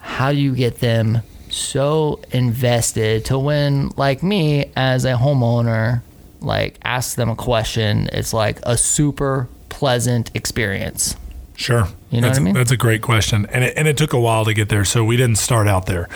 [0.00, 1.20] how do you get them
[1.56, 6.02] so invested to when, like me, as a homeowner,
[6.40, 11.16] like ask them a question, it's like a super pleasant experience.
[11.56, 11.88] Sure.
[12.10, 12.54] You know that's, what I mean?
[12.54, 13.46] That's a great question.
[13.46, 14.84] And it, and it took a while to get there.
[14.84, 16.08] So we didn't start out there.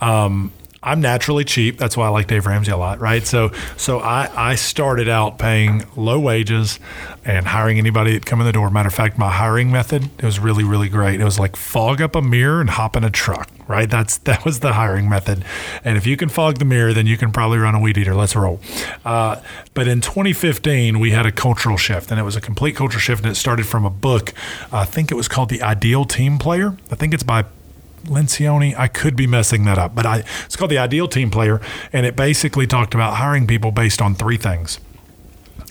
[0.00, 0.52] Um,
[0.82, 1.76] I'm naturally cheap.
[1.76, 3.26] That's why I like Dave Ramsey a lot, right?
[3.26, 6.78] So, so I, I started out paying low wages
[7.24, 8.70] and hiring anybody that come in the door.
[8.70, 11.20] Matter of fact, my hiring method it was really, really great.
[11.20, 13.90] It was like fog up a mirror and hop in a truck, right?
[13.90, 15.44] That's that was the hiring method.
[15.84, 18.14] And if you can fog the mirror, then you can probably run a weed eater.
[18.14, 18.60] Let's roll.
[19.04, 19.40] Uh,
[19.74, 23.24] but in 2015, we had a cultural shift, and it was a complete culture shift,
[23.24, 24.32] and it started from a book.
[24.70, 26.76] I think it was called The Ideal Team Player.
[26.90, 27.46] I think it's by
[28.04, 28.76] Lencioni.
[28.78, 31.60] I could be messing that up, but I, it's called the Ideal Team Player,
[31.92, 34.80] and it basically talked about hiring people based on three things.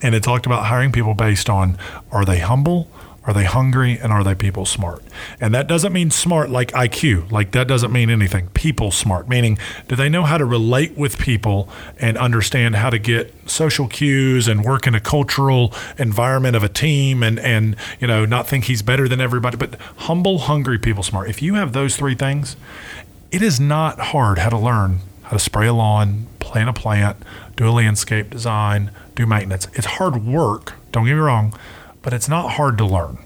[0.01, 1.77] And it talked about hiring people based on
[2.11, 2.89] are they humble,
[3.27, 5.03] are they hungry, and are they people smart?
[5.41, 7.29] And that doesn't mean smart like IQ.
[7.29, 8.47] Like that doesn't mean anything.
[8.53, 9.59] People smart, meaning
[9.89, 11.67] do they know how to relate with people
[11.99, 16.69] and understand how to get social cues and work in a cultural environment of a
[16.69, 19.57] team and and you know not think he's better than everybody.
[19.57, 21.29] But humble, hungry, people smart.
[21.29, 22.55] If you have those three things,
[23.29, 27.17] it is not hard how to learn how to spray a lawn, plant a plant,
[27.57, 29.67] do a landscape design, do maintenance.
[29.73, 31.53] It's hard work, don't get me wrong,
[32.07, 33.17] but it's not hard to learn.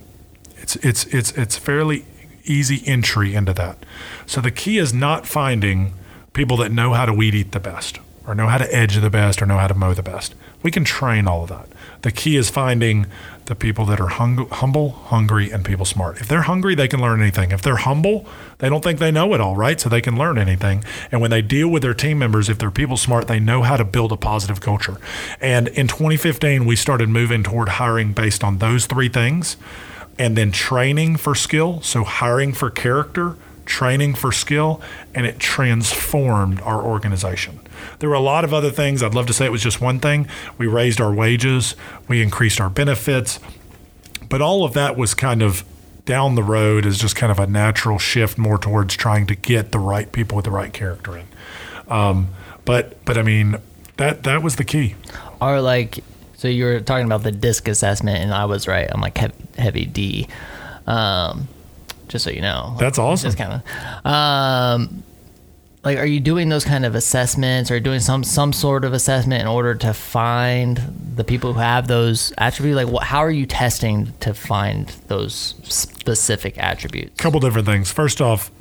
[0.58, 2.04] It's it's it's it's fairly
[2.46, 3.78] easy entry into that.
[4.26, 5.94] So the key is not finding
[6.34, 9.12] people that know how to weed eat the best or know how to edge the
[9.12, 10.34] best or know how to mow the best.
[10.64, 11.70] We can train all of that.
[12.02, 13.06] The key is finding
[13.46, 16.20] the people that are hung- humble, hungry, and people smart.
[16.22, 17.52] If they're hungry, they can learn anything.
[17.52, 18.26] If they're humble,
[18.60, 19.80] they don't think they know it all, right?
[19.80, 20.84] So they can learn anything.
[21.12, 23.78] And when they deal with their team members, if they're people smart, they know how
[23.78, 24.98] to build a positive culture.
[25.40, 29.58] And in 2015, we started moving toward hiring based on those three things
[30.20, 31.82] and then training for skill.
[31.82, 34.82] So hiring for character, training for skill,
[35.16, 37.61] and it transformed our organization.
[38.00, 39.04] There were a lot of other things.
[39.04, 40.28] I'd love to say it was just one thing.
[40.58, 41.76] We raised our wages,
[42.08, 43.40] we increased our benefits,
[44.30, 45.64] but all of that was kind of
[46.06, 49.72] down the road as just kind of a natural shift more towards trying to get
[49.72, 51.28] the right people with the right character in.
[51.88, 52.30] Um,
[52.66, 53.58] but but I mean
[53.98, 54.96] that that was the key.
[55.40, 56.04] Or like,
[56.36, 58.88] so you were talking about the disc assessment, and I was right.
[58.92, 60.28] I'm like heavy, heavy D.
[60.88, 61.48] Um,
[62.08, 62.76] just so you know.
[62.80, 63.28] That's awesome.
[63.28, 64.06] Just kind of.
[64.06, 65.04] Um,
[65.84, 69.42] like, are you doing those kind of assessments, or doing some some sort of assessment
[69.42, 70.78] in order to find
[71.16, 72.76] the people who have those attributes?
[72.76, 77.20] Like, what, how are you testing to find those specific attributes?
[77.20, 77.92] A couple different things.
[77.92, 78.52] First off,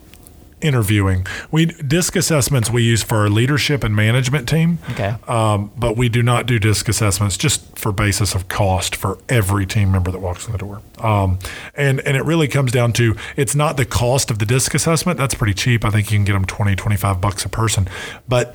[0.62, 1.26] interviewing.
[1.50, 4.78] We disc assessments we use for our leadership and management team.
[4.90, 5.16] Okay.
[5.28, 9.66] Um, but we do not do disc assessments just for basis of cost for every
[9.66, 10.82] team member that walks in the door.
[10.98, 11.38] Um,
[11.74, 15.18] and and it really comes down to it's not the cost of the disc assessment.
[15.18, 15.84] That's pretty cheap.
[15.84, 17.88] I think you can get them 20, 25 bucks a person.
[18.28, 18.54] But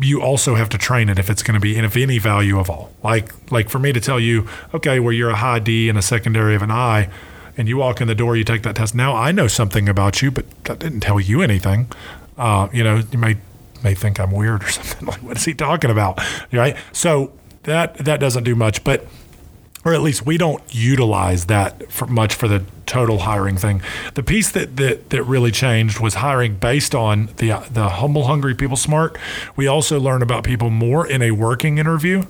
[0.00, 2.70] you also have to train it if it's going to be of any value of
[2.70, 2.92] all.
[3.02, 6.02] Like like for me to tell you, okay, well you're a high D and a
[6.02, 7.08] secondary of an I,
[7.56, 8.94] and you walk in the door, you take that test.
[8.94, 11.90] Now I know something about you, but that didn't tell you anything.
[12.36, 13.36] Uh, you know, you may
[13.82, 15.06] may think I'm weird or something.
[15.06, 16.20] Like, what is he talking about?
[16.52, 16.76] Right?
[16.92, 17.32] So
[17.64, 19.06] that that doesn't do much, but
[19.84, 23.82] or at least we don't utilize that for much for the total hiring thing.
[24.14, 28.54] The piece that that, that really changed was hiring based on the the humble, hungry,
[28.54, 29.16] people smart.
[29.56, 32.24] We also learn about people more in a working interview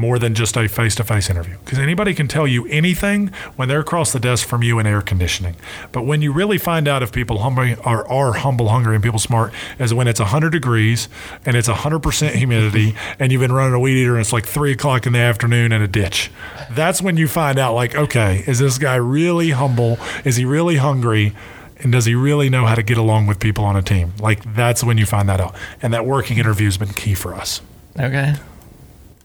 [0.00, 1.56] more than just a face-to-face interview.
[1.64, 5.02] Because anybody can tell you anything when they're across the desk from you in air
[5.02, 5.56] conditioning.
[5.92, 9.18] But when you really find out if people hungry are, are humble hungry and people
[9.18, 11.08] smart is when it's 100 degrees
[11.44, 14.72] and it's 100% humidity and you've been running a weed eater and it's like 3
[14.72, 16.30] o'clock in the afternoon in a ditch.
[16.70, 19.98] That's when you find out like okay is this guy really humble?
[20.24, 21.34] Is he really hungry?
[21.78, 24.12] And does he really know how to get along with people on a team?
[24.18, 25.54] Like that's when you find that out.
[25.82, 27.62] And that working interview has been key for us.
[27.98, 28.34] Okay.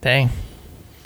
[0.02, 0.30] Dang.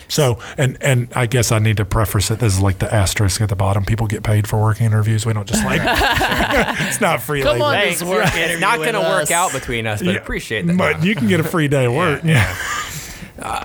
[0.10, 2.40] So, and and I guess I need to preface it.
[2.40, 3.86] This is like the asterisk at the bottom.
[3.86, 5.26] People get paid for working interviews.
[5.26, 5.80] We don't just like
[6.88, 7.42] it's not free.
[7.42, 7.66] Come labor.
[7.66, 8.00] on, Thanks.
[8.00, 10.78] this work It's not going to work out between us, but Yeah, appreciate that.
[10.78, 12.24] But you can get a free day of work.
[12.24, 12.54] Yeah.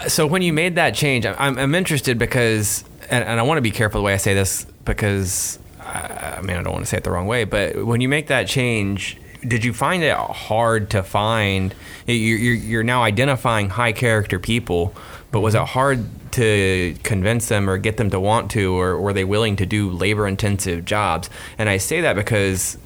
[0.07, 3.63] so when you made that change, I'm, I'm interested because, and, and I want to
[3.63, 6.89] be careful the way I say this because, uh, I mean, I don't want to
[6.89, 9.17] say it the wrong way, but when you make that change,
[9.47, 11.75] did you find it hard to find?
[12.07, 14.95] You're, you're, you're now identifying high character people,
[15.31, 19.13] but was it hard to convince them or get them to want to, or were
[19.13, 21.31] they willing to do labor intensive jobs?
[21.59, 22.79] And I say that because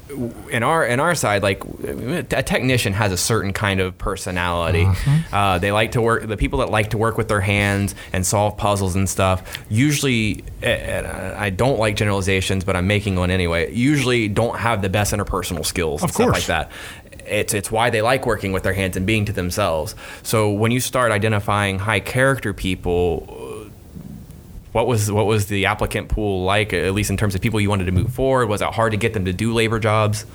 [0.51, 4.89] in our in our side, like a technician has a certain kind of personality.
[5.33, 6.27] Uh, they like to work.
[6.27, 10.45] The people that like to work with their hands and solve puzzles and stuff usually,
[10.63, 13.73] and I don't like generalizations, but I'm making one anyway.
[13.75, 16.71] Usually, don't have the best interpersonal skills and Of stuff like that.
[17.29, 19.95] It's it's why they like working with their hands and being to themselves.
[20.23, 23.69] So when you start identifying high character people,
[24.73, 26.73] what was what was the applicant pool like?
[26.73, 28.99] At least in terms of people you wanted to move forward, was it hard to
[28.99, 30.27] get them to do labor jobs?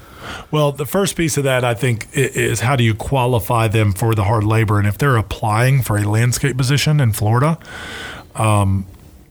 [0.52, 4.16] Well, the first piece of that I think is how do you qualify them for
[4.16, 7.60] the hard labor, and if they're applying for a landscape position in Florida,
[8.36, 8.86] um,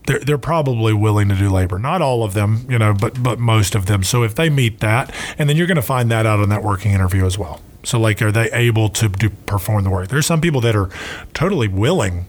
[0.07, 1.79] they're they're probably willing to do labor.
[1.79, 4.03] Not all of them, you know, but but most of them.
[4.03, 6.63] So if they meet that, and then you're going to find that out in that
[6.63, 7.61] working interview as well.
[7.85, 10.09] So like, are they able to do perform the work?
[10.09, 10.89] There's some people that are
[11.35, 12.27] totally willing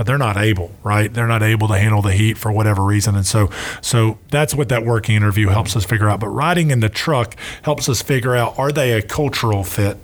[0.00, 1.12] but they're not able, right?
[1.12, 3.50] They're not able to handle the heat for whatever reason, and so
[3.82, 6.20] so that's what that working interview helps us figure out.
[6.20, 9.98] But riding in the truck helps us figure out are they a cultural fit,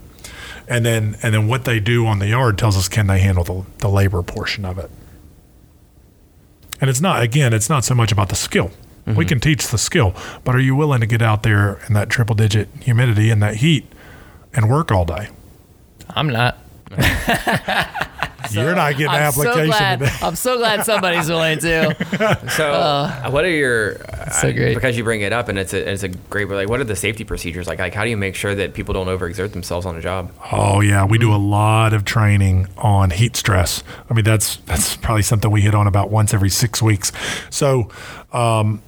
[0.68, 3.42] and then and then what they do on the yard tells us can they handle
[3.42, 4.90] the, the labor portion of it.
[6.80, 8.70] And it's not again, it's not so much about the skill.
[9.06, 9.28] We mm-hmm.
[9.28, 12.34] can teach the skill, but are you willing to get out there in that triple
[12.34, 13.86] digit humidity and that heat
[14.52, 15.28] and work all day?
[16.10, 16.58] I'm not.
[18.54, 19.98] You're not getting an I'm so application glad.
[20.00, 20.12] today.
[20.22, 21.96] I'm so glad somebody's willing to.
[22.56, 23.96] So, uh, what are your
[24.40, 24.74] so I- great.
[24.74, 26.96] because you bring it up and it's a it's a great like what are the
[26.96, 29.96] safety procedures like like how do you make sure that people don't overexert themselves on
[29.96, 30.30] a job?
[30.52, 33.82] Oh yeah, we do a lot of training on heat stress.
[34.10, 37.12] I mean, that's that's probably something we hit on about once every six weeks.
[37.50, 37.90] So.
[38.32, 38.82] Um,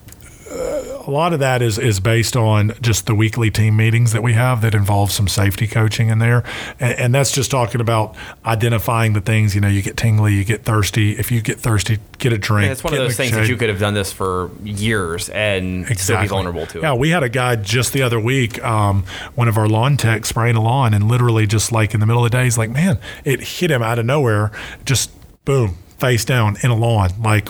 [0.50, 4.34] a lot of that is is based on just the weekly team meetings that we
[4.34, 6.44] have that involve some safety coaching in there,
[6.80, 9.54] and, and that's just talking about identifying the things.
[9.54, 11.18] You know, you get tingly, you get thirsty.
[11.18, 12.64] If you get thirsty, get a drink.
[12.64, 15.86] And it's one of those things that you could have done this for years and
[15.98, 16.82] still be vulnerable to it.
[16.82, 20.28] Yeah, we had a guy just the other week, um, one of our lawn techs
[20.28, 22.70] spraying a lawn, and literally just like in the middle of the day, he's like,
[22.70, 24.50] man, it hit him out of nowhere,
[24.84, 25.10] just
[25.44, 27.48] boom, face down in a lawn, like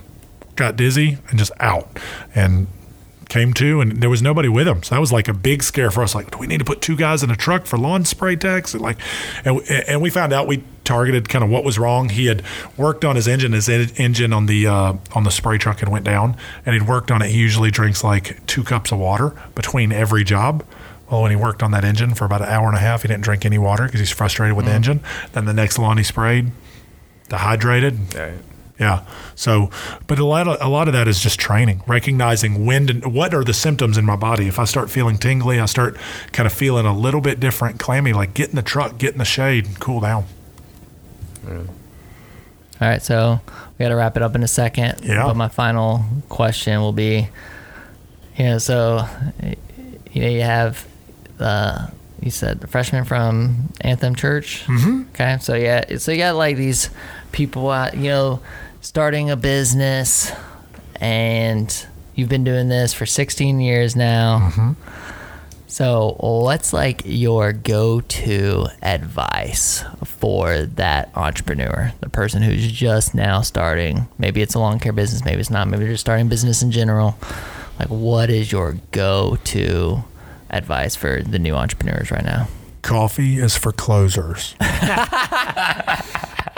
[0.57, 1.99] got dizzy and just out.
[2.35, 2.67] And
[3.29, 4.83] came to and there was nobody with him.
[4.83, 6.15] So that was like a big scare for us.
[6.15, 8.73] Like do we need to put two guys in a truck for lawn spray techs?
[8.75, 8.99] And like
[9.45, 12.09] and, and we found out we targeted kind of what was wrong.
[12.09, 12.43] He had
[12.77, 15.89] worked on his engine his en- engine on the uh, on the spray truck had
[15.89, 17.31] went down and he'd worked on it.
[17.31, 20.65] He usually drinks like two cups of water between every job.
[21.11, 23.09] Well, when he worked on that engine for about an hour and a half, he
[23.09, 25.01] didn't drink any water because he's frustrated with the engine.
[25.33, 26.51] Then the next lawn he sprayed,
[27.31, 28.35] dehydrated, Right.
[28.79, 29.05] Yeah.
[29.35, 29.71] So,
[30.07, 33.35] but a lot of a lot of that is just training, recognizing when and what
[33.35, 34.47] are the symptoms in my body.
[34.47, 35.97] If I start feeling tingly, I start
[36.33, 38.13] kind of feeling a little bit different, clammy.
[38.13, 40.25] Like get in the truck, get in the shade, and cool down.
[42.81, 43.41] All right, so
[43.79, 45.01] we got to wrap it up in a second.
[45.03, 45.25] Yeah.
[45.25, 47.29] But my final question will be,
[48.37, 49.09] you know, so
[50.13, 50.87] you know you have,
[51.41, 51.89] uh,
[52.21, 54.65] you said the freshman from Anthem Church.
[54.67, 55.03] Mm-hmm.
[55.11, 56.91] Okay, so yeah, so you got like these
[57.33, 58.41] people out, you know,
[58.81, 60.33] starting a business,
[60.97, 64.51] and you've been doing this for 16 years now.
[64.51, 64.73] Mm-hmm.
[65.71, 73.43] So, what's like your go to advice for that entrepreneur, the person who's just now
[73.43, 74.09] starting?
[74.17, 76.71] Maybe it's a lawn care business, maybe it's not, maybe they're just starting business in
[76.71, 77.19] general.
[77.79, 80.03] Like, what is your go to
[80.51, 82.49] advice for the new entrepreneurs right now?
[82.83, 84.55] Coffee is for closers.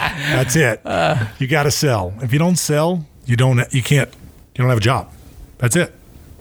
[0.00, 0.80] That's it.
[1.38, 2.14] you got to sell.
[2.22, 3.60] If you don't sell, you don't.
[3.72, 4.10] You can't.
[4.54, 5.10] You don't have a job.
[5.58, 5.92] That's it.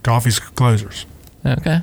[0.03, 1.05] Coffee's closers.
[1.45, 1.81] Okay.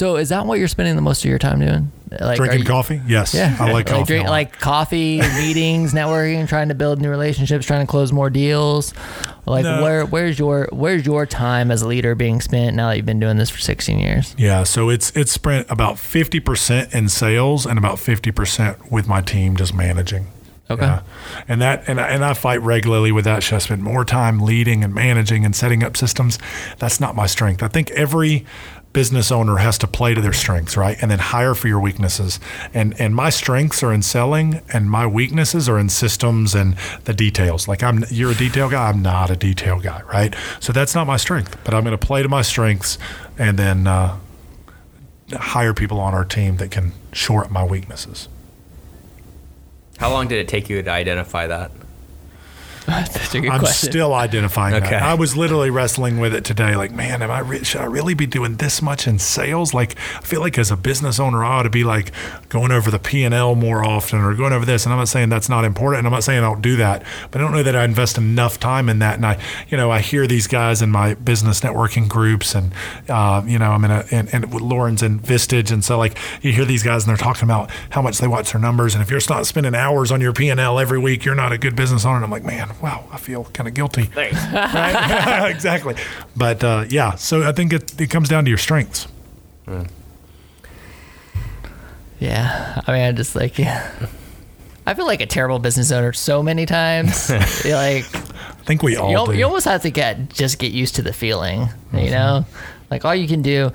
[0.00, 1.92] So, is that what you're spending the most of your time doing?
[2.18, 3.02] Like, Drinking you- coffee?
[3.06, 3.34] Yes.
[3.34, 4.04] Yeah, I like coffee.
[4.04, 8.94] drink, like coffee, meetings, networking, trying to build new relationships, trying to close more deals.
[9.44, 9.82] Like No.
[9.82, 13.20] where where's your where's your time as a leader being spent now that you've been
[13.20, 14.34] doing this for 16 years?
[14.38, 19.06] Yeah, so it's it's spent about fifty percent in sales and about fifty percent with
[19.06, 20.28] my team just managing.
[20.70, 20.86] Okay.
[20.86, 21.02] Yeah.
[21.46, 23.42] And that and I, and I fight regularly with that.
[23.42, 26.38] Should I spend more time leading and managing and setting up systems?
[26.78, 27.62] That's not my strength.
[27.62, 28.46] I think every
[28.92, 30.96] business owner has to play to their strengths, right?
[31.00, 32.40] And then hire for your weaknesses.
[32.74, 37.14] And and my strengths are in selling and my weaknesses are in systems and the
[37.14, 37.68] details.
[37.68, 40.34] Like I'm you're a detail guy, I'm not a detail guy, right?
[40.58, 42.98] So that's not my strength, but I'm going to play to my strengths
[43.38, 44.18] and then uh,
[45.32, 48.28] hire people on our team that can shore up my weaknesses.
[49.98, 51.70] How long did it take you to identify that?
[52.86, 53.90] That's a good I'm question.
[53.90, 54.90] still identifying Okay.
[54.90, 55.02] that.
[55.02, 56.74] I was literally wrestling with it today.
[56.74, 59.72] Like, man, am I re- should I really be doing this much in sales?
[59.72, 62.10] Like, I feel like as a business owner, I ought to be like
[62.48, 64.86] going over the P and L more often, or going over this.
[64.86, 67.04] And I'm not saying that's not important, and I'm not saying I don't do that,
[67.30, 69.16] but I don't know that I invest enough time in that.
[69.16, 72.72] And I, you know, I hear these guys in my business networking groups, and
[73.08, 76.52] uh, you know, I'm in a and, and Lauren's in Vistage, and so like you
[76.52, 79.10] hear these guys and they're talking about how much they watch their numbers, and if
[79.10, 81.76] you're not spending hours on your P and L every week, you're not a good
[81.76, 82.16] business owner.
[82.16, 84.04] And I'm like, man, wow, I feel kind of guilty.
[84.04, 84.36] Thanks.
[84.52, 85.50] right?
[85.54, 85.94] exactly.
[86.36, 89.06] But uh, yeah, so I think it, it comes down to your strengths.
[92.18, 93.90] Yeah, I mean, I just like, yeah.
[94.86, 97.30] I feel like a terrible business owner so many times.
[97.30, 99.38] Like, I think we all you, do.
[99.38, 102.44] you almost have to get just get used to the feeling, you know.
[102.90, 103.70] Like all you can do,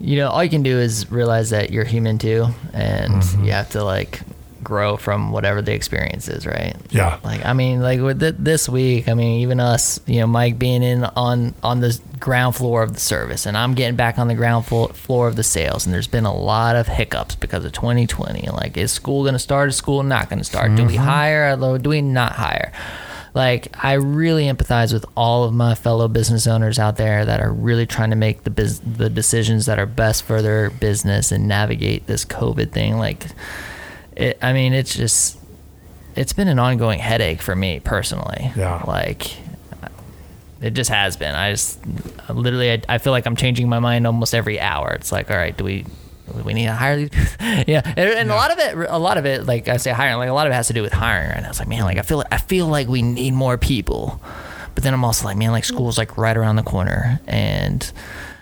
[0.00, 3.70] you know, all you can do is realize that you're human too, and you have
[3.70, 4.20] to like
[4.62, 6.76] grow from whatever the experience is, right?
[6.90, 7.18] Yeah.
[7.22, 10.58] Like I mean, like with th- this week, I mean, even us, you know, Mike
[10.58, 14.28] being in on on the ground floor of the service, and I'm getting back on
[14.28, 17.64] the ground flo- floor of the sales, and there's been a lot of hiccups because
[17.64, 18.48] of 2020.
[18.50, 19.68] Like, is school going to start?
[19.68, 20.74] Is school not going to start?
[20.74, 21.04] Do we mm-hmm.
[21.04, 21.58] hire?
[21.60, 22.72] Or do we not hire?
[23.34, 27.50] Like, I really empathize with all of my fellow business owners out there that are
[27.50, 31.48] really trying to make the bus- the decisions that are best for their business and
[31.48, 32.98] navigate this COVID thing.
[32.98, 33.26] Like,
[34.16, 35.38] it, I mean, it's just
[36.14, 38.52] it's been an ongoing headache for me personally.
[38.56, 38.82] Yeah.
[38.86, 39.36] Like
[40.60, 41.34] it just has been.
[41.34, 41.78] I just
[42.28, 44.90] I literally I, I feel like I'm changing my mind almost every hour.
[44.92, 47.10] It's like, all right, do we do we need to hire these?
[47.66, 50.18] yeah, and, and a lot of it, a lot of it, like I say, hiring.
[50.18, 51.30] Like a lot of it has to do with hiring.
[51.32, 54.22] And I was like, man, like I feel, I feel like we need more people.
[54.74, 57.92] But then I'm also like, man, like school's like right around the corner, and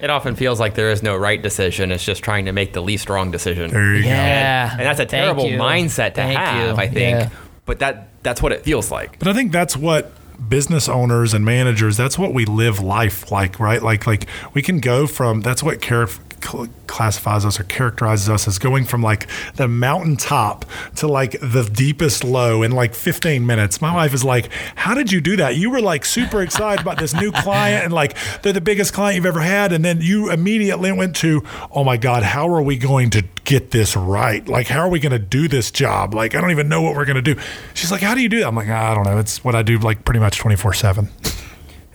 [0.02, 1.92] It often feels like there is no right decision.
[1.92, 3.70] It's just trying to make the least wrong decision.
[3.70, 6.82] there you yeah, And that's a terrible mindset to Thank have, you.
[6.82, 7.18] I think.
[7.18, 7.28] Yeah.
[7.66, 9.18] But that that's what it feels like.
[9.18, 10.12] But I think that's what
[10.48, 14.80] business owners and managers that's what we live life like right like like we can
[14.80, 16.08] go from that's what char-
[16.42, 20.64] cl- classifies us or characterizes us as going from like the mountaintop
[20.96, 23.80] to like the deepest low in like 15 minutes.
[23.80, 25.56] My wife is like how did you do that?
[25.56, 29.16] You were like super excited about this new client and like they're the biggest client
[29.16, 29.72] you've ever had.
[29.72, 33.70] And then you immediately went to oh my god how are we going to get
[33.70, 34.46] this right?
[34.48, 36.14] Like how are we going to do this job?
[36.14, 37.40] Like i don't even know what we're going to do.
[37.74, 38.48] She's like how do you do that?
[38.48, 39.18] I'm like i don't know.
[39.18, 41.08] It's what i do like pretty much 24 7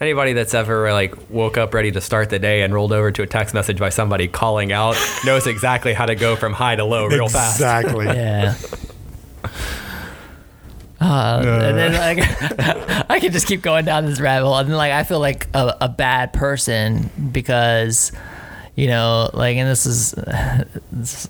[0.01, 3.21] Anybody that's ever like woke up ready to start the day and rolled over to
[3.21, 6.83] a text message by somebody calling out knows exactly how to go from high to
[6.83, 7.57] low real fast.
[7.57, 8.55] exactly Yeah.
[10.99, 14.77] Uh, and then like I could just keep going down this rabbit hole, and then
[14.77, 18.13] like I feel like a, a bad person because
[18.75, 20.15] you know like and this is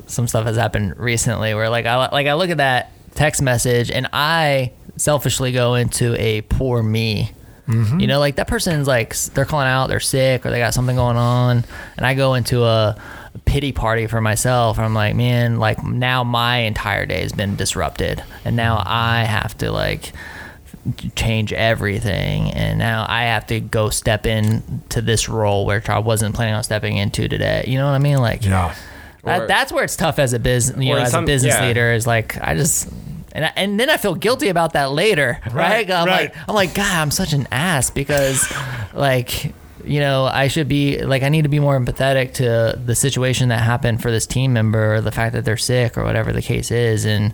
[0.07, 3.89] some stuff has happened recently where like I like I look at that text message
[3.89, 7.31] and I selfishly go into a poor me.
[7.67, 7.99] Mm-hmm.
[7.99, 10.95] You know, like that person's like they're calling out, they're sick, or they got something
[10.95, 11.65] going on,
[11.97, 12.95] and I go into a
[13.45, 14.79] pity party for myself.
[14.79, 18.87] I'm like, man, like now my entire day has been disrupted, and now mm-hmm.
[18.87, 20.13] I have to like
[21.15, 25.99] change everything, and now I have to go step in to this role which I
[25.99, 27.65] wasn't planning on stepping into today.
[27.67, 28.17] You know what I mean?
[28.17, 28.75] Like, yeah
[29.25, 31.55] that, Or- that's where it's tough as a business, you know, as some- a business
[31.55, 31.67] yeah.
[31.67, 32.87] leader is like I just.
[33.35, 35.53] And, I, and then I feel guilty about that later, right?
[35.53, 36.33] Right, I'm right.
[36.33, 38.49] like, I'm like, God, I'm such an ass because,
[38.93, 42.95] like, you know, I should be like, I need to be more empathetic to the
[42.95, 46.31] situation that happened for this team member, or the fact that they're sick, or whatever
[46.31, 47.33] the case is, and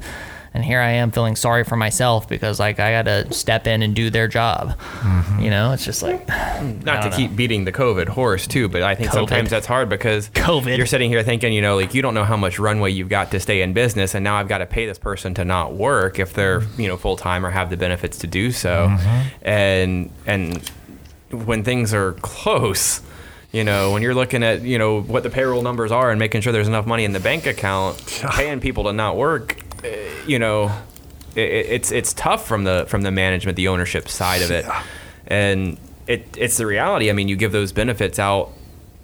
[0.53, 3.81] and here I am feeling sorry for myself because like I got to step in
[3.81, 4.77] and do their job.
[4.99, 5.39] Mm-hmm.
[5.39, 8.81] You know, it's just like, Not to don't keep beating the COVID horse too, but
[8.81, 9.13] I think COVID.
[9.13, 10.75] sometimes that's hard because COVID.
[10.75, 13.31] You're sitting here thinking, you know, like you don't know how much runway you've got
[13.31, 16.19] to stay in business, and now I've got to pay this person to not work
[16.19, 19.47] if they're you know full time or have the benefits to do so, mm-hmm.
[19.47, 20.69] and and
[21.31, 23.01] when things are close.
[23.53, 26.39] You know, when you're looking at you know what the payroll numbers are and making
[26.39, 27.97] sure there's enough money in the bank account,
[28.31, 29.57] paying people to not work,
[30.27, 30.71] you know,
[31.35, 34.65] it, it's it's tough from the from the management, the ownership side of it,
[35.27, 35.77] and
[36.07, 37.09] it it's the reality.
[37.09, 38.51] I mean, you give those benefits out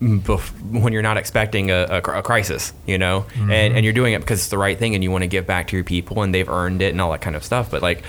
[0.02, 3.52] bef- when you're not expecting a, a, a crisis, you know, mm-hmm.
[3.52, 5.46] and and you're doing it because it's the right thing, and you want to give
[5.46, 7.72] back to your people, and they've earned it, and all that kind of stuff.
[7.72, 8.04] But like.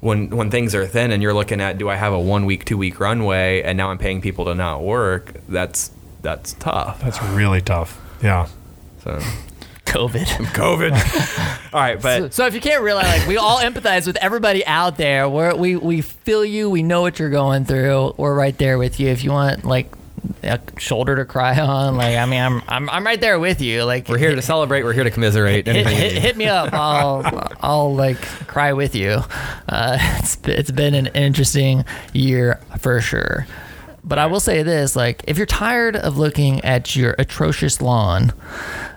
[0.00, 2.66] When, when things are thin and you're looking at do I have a one week
[2.66, 5.90] two week runway and now I'm paying people to not work that's
[6.20, 8.48] that's tough that's really tough yeah
[9.02, 9.18] so
[9.94, 10.24] COVID.
[10.54, 14.64] COVID all right but So if you can't realize, like we all empathize with everybody
[14.66, 15.28] out there.
[15.28, 16.70] We're, we we feel you.
[16.70, 18.14] We know what you're going through.
[18.16, 19.08] We're right there with you.
[19.08, 19.92] If you want like
[20.42, 23.84] a shoulder to cry on, like I mean, I'm I'm I'm right there with you.
[23.84, 26.72] Like we're here to celebrate we're here to commiserate hit, hit, hit me up.
[26.72, 29.22] I'll I'll like cry with you.
[29.68, 33.46] Uh, it's it's been an interesting year for sure.
[34.04, 38.32] But I will say this: like, if you're tired of looking at your atrocious lawn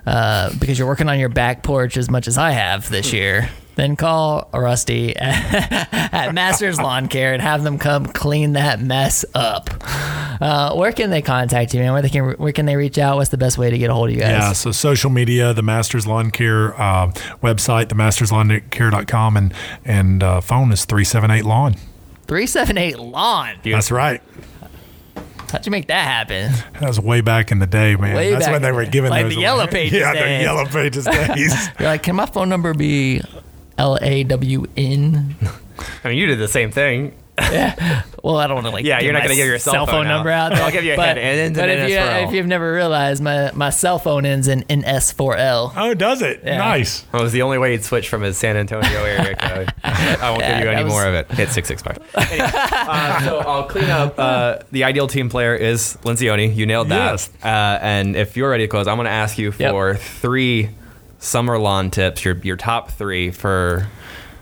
[0.06, 3.48] uh, because you're working on your back porch as much as I have this year,
[3.76, 9.24] then call Rusty at, at Masters Lawn Care and have them come clean that mess
[9.34, 9.70] up.
[10.40, 11.92] Uh, where can they contact you, man?
[11.92, 13.16] Where they can where can they reach out?
[13.16, 14.30] What's the best way to get a hold of you guys?
[14.30, 19.54] Yeah, so social media, the Masters Lawn Care uh, website, themasterslawncare.com, and
[19.84, 21.76] and uh, phone is three seven eight lawn.
[22.26, 23.56] Three seven eight lawn.
[23.64, 24.20] That's right.
[25.50, 26.52] How'd you make that happen?
[26.80, 28.14] That was way back in the day, man.
[28.14, 29.72] Way That's back when they were giving like those the Yellow away.
[29.72, 30.42] Pages Yeah, the.
[30.42, 31.68] Yellow Pages days.
[31.80, 33.22] You're like, can my phone number be
[33.78, 35.36] L A W N?
[36.04, 37.14] I mean, you did the same thing.
[38.24, 38.84] Well, I don't want to like.
[38.84, 40.52] Yeah, you're not gonna give your cell phone number out.
[40.52, 40.56] out.
[40.56, 40.64] there.
[40.64, 41.18] I'll give you a but, hint.
[41.18, 41.96] It ends in but if you,
[42.28, 45.72] if you've never realized, my my cell phone ends in NS4L.
[45.76, 46.40] Oh, does it?
[46.44, 46.58] Yeah.
[46.58, 47.02] Nice.
[47.12, 49.72] That was the only way he'd switch from his San Antonio area code.
[49.84, 51.30] I won't Yeah, give you any was- more of it.
[51.30, 51.98] Hit 665.
[52.30, 54.18] Anyway, uh, so I'll clean up.
[54.18, 56.54] Uh, the ideal team player is Lencioni.
[56.54, 57.12] You nailed that.
[57.12, 57.30] Yes.
[57.42, 59.70] Uh, and if you're ready to close, I'm going to ask you Yep.
[59.72, 60.70] for three
[61.20, 63.88] summer lawn tips, your, your top three for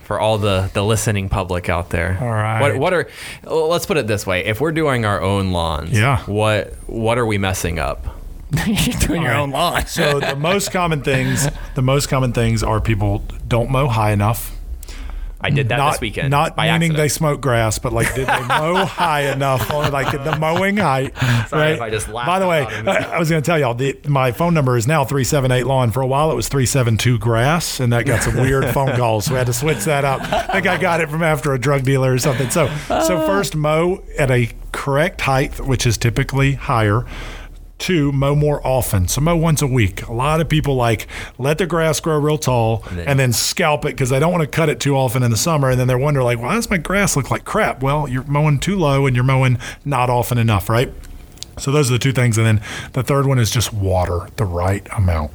[0.07, 2.17] for all the, the listening public out there.
[2.21, 2.61] All right.
[2.61, 3.09] What, what are,
[3.45, 4.45] let's put it this way.
[4.45, 6.21] If we're doing our own lawns, Yeah.
[6.27, 8.07] what what are we messing up?
[8.67, 9.59] you're doing your All own right.
[9.75, 9.87] lawn.
[9.87, 14.56] So the most common things, the most common things are people don't mow high enough.
[15.41, 16.30] I did that not this weekend.
[16.30, 16.97] not by meaning accident.
[16.97, 21.16] they smoke grass, but like did they mow high enough on like the mowing height?
[21.49, 21.74] Sorry right?
[21.74, 23.99] if I just laughed By the way, I, I was going to tell y'all the,
[24.07, 25.91] my phone number is now three seven eight lawn.
[25.91, 28.97] For a while, it was three seven two grass, and that got some weird phone
[28.97, 29.26] calls.
[29.26, 30.20] So we had to switch that up.
[30.22, 32.49] I think I got it from after a drug dealer or something.
[32.51, 33.26] So so uh.
[33.26, 37.05] first mow at a correct height, which is typically higher.
[37.79, 39.07] Two, mow more often.
[39.07, 40.03] So mow once a week.
[40.09, 41.07] A lot of people like
[41.39, 44.43] let the grass grow real tall then- and then scalp it because they don't want
[44.43, 45.68] to cut it too often in the summer.
[45.70, 47.83] And then they're wondering like, why does my grass look like crap?
[47.83, 50.93] Well, you're mowing too low and you're mowing not often enough, right?
[51.59, 52.39] So those are the two things.
[52.39, 52.61] And then
[52.95, 55.33] the third one is just water the right amount.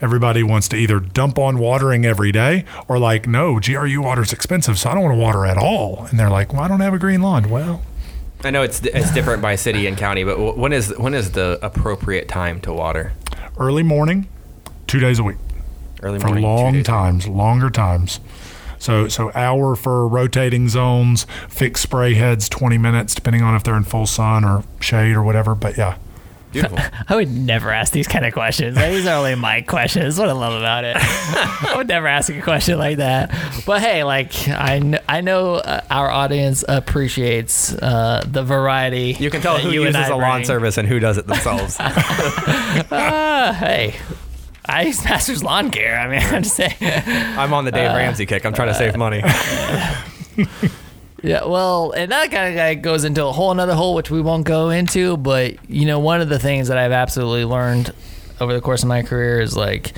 [0.00, 4.32] Everybody wants to either dump on watering every day or like, no, GRU water is
[4.32, 6.06] expensive, so I don't want to water at all.
[6.10, 7.48] And they're like, well, I don't have a green lawn.
[7.48, 7.82] Well,
[8.44, 11.58] I know it's it's different by city and county, but when is when is the
[11.62, 13.12] appropriate time to water?
[13.58, 14.26] early morning,
[14.86, 15.36] two days a week.
[16.02, 18.20] Early morning, two long times, longer times.
[18.78, 23.76] So so hour for rotating zones, fixed spray heads, twenty minutes, depending on if they're
[23.76, 25.54] in full sun or shade or whatever.
[25.54, 25.96] But yeah,
[26.54, 26.78] Beautiful.
[27.08, 28.76] I would never ask these kind of questions.
[28.76, 30.18] Like, these are only my questions.
[30.18, 30.96] What I love about it.
[31.00, 33.34] I would never ask a question like that.
[33.66, 39.16] But hey, like I, kn- I know uh, our audience appreciates uh, the variety.
[39.18, 40.44] You can tell who uses a lawn bring.
[40.44, 41.76] service and who does it themselves.
[41.78, 43.94] Uh, hey,
[44.64, 45.98] I use Masters Lawn Care.
[45.98, 46.72] I mean, I'm just saying.
[46.80, 48.46] I'm on the Dave Ramsey kick.
[48.46, 49.22] I'm trying to save money.
[51.24, 54.44] Yeah, well, and that kind of goes into a whole another hole, which we won't
[54.44, 55.16] go into.
[55.16, 57.92] But you know, one of the things that I've absolutely learned
[58.40, 59.94] over the course of my career is like,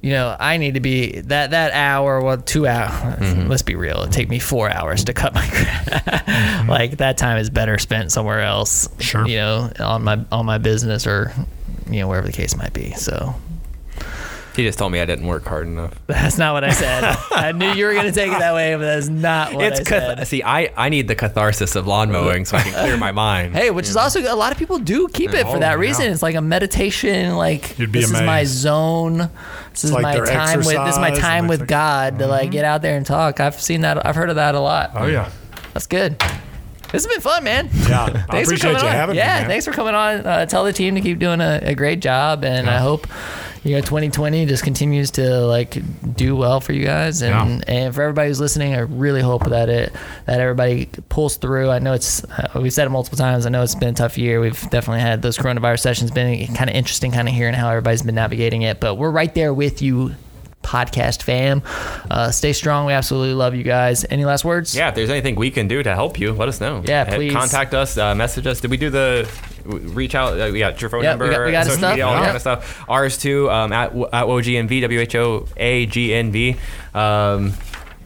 [0.00, 3.20] you know, I need to be that that hour, well, two hours.
[3.20, 3.48] Mm-hmm.
[3.48, 4.02] Let's be real.
[4.02, 5.88] It take me four hours to cut my grass.
[5.88, 6.68] Mm-hmm.
[6.68, 8.88] like that time is better spent somewhere else.
[8.98, 9.26] Sure.
[9.26, 11.32] You know, on my on my business or
[11.88, 12.92] you know wherever the case might be.
[12.92, 13.34] So
[14.56, 15.92] he just told me I didn't work hard enough.
[16.06, 17.04] that's not what I said.
[17.32, 19.84] I knew you were gonna take it that way, but that's not what it's I
[19.84, 20.26] cath- said.
[20.28, 23.54] see, I, I need the catharsis of lawn mowing so I can clear my mind.
[23.54, 25.74] Hey, which is also a lot of people do keep it for Oh, that yeah.
[25.74, 26.12] reason.
[26.12, 27.36] It's like a meditation.
[27.36, 28.52] Like You'd be this is my amazed.
[28.54, 29.30] zone.
[29.72, 31.66] This is like my their time with this is my exercise time and with their-
[31.66, 33.40] God to like get out there and talk.
[33.40, 34.04] I've seen that.
[34.06, 34.92] I've heard of that a lot.
[34.94, 35.30] oh yeah,
[35.72, 36.18] That's good.
[36.92, 37.68] This has been fun, man.
[37.88, 38.04] yeah.
[38.04, 38.92] I Thanks for appreciate coming you on.
[38.94, 39.40] having yeah, me.
[39.40, 39.48] man.
[39.48, 40.24] thanks for coming on.
[40.24, 43.08] Uh, tell the team to keep doing a, a great job, and I hope
[43.64, 45.78] you know 2020 just continues to like
[46.14, 49.68] do well for you guys, and and for everybody who's listening, I really hope that
[49.70, 49.92] it
[50.26, 51.70] that everybody pulls through.
[51.70, 53.46] I know it's uh, we've said it multiple times.
[53.46, 54.38] I know it's been a tough year.
[54.40, 58.02] We've definitely had those coronavirus sessions been kind of interesting, kind of hearing how everybody's
[58.02, 60.14] been navigating it, but we're right there with you.
[60.62, 61.60] Podcast fam,
[62.10, 62.86] uh, stay strong.
[62.86, 64.06] We absolutely love you guys.
[64.08, 64.74] Any last words?
[64.74, 66.82] Yeah, if there's anything we can do to help you, let us know.
[66.86, 67.34] Yeah, please.
[67.34, 68.62] Contact us, uh, message us.
[68.62, 69.30] Did we do the
[69.64, 70.38] reach out?
[70.40, 71.90] Uh, we got your phone we number, got- we got social stuff.
[71.92, 72.84] media, all that kind of stuff.
[72.88, 76.56] Ours too, um, at, at WOGNV, W-H-O-A-G-N-V.
[76.94, 77.52] Um,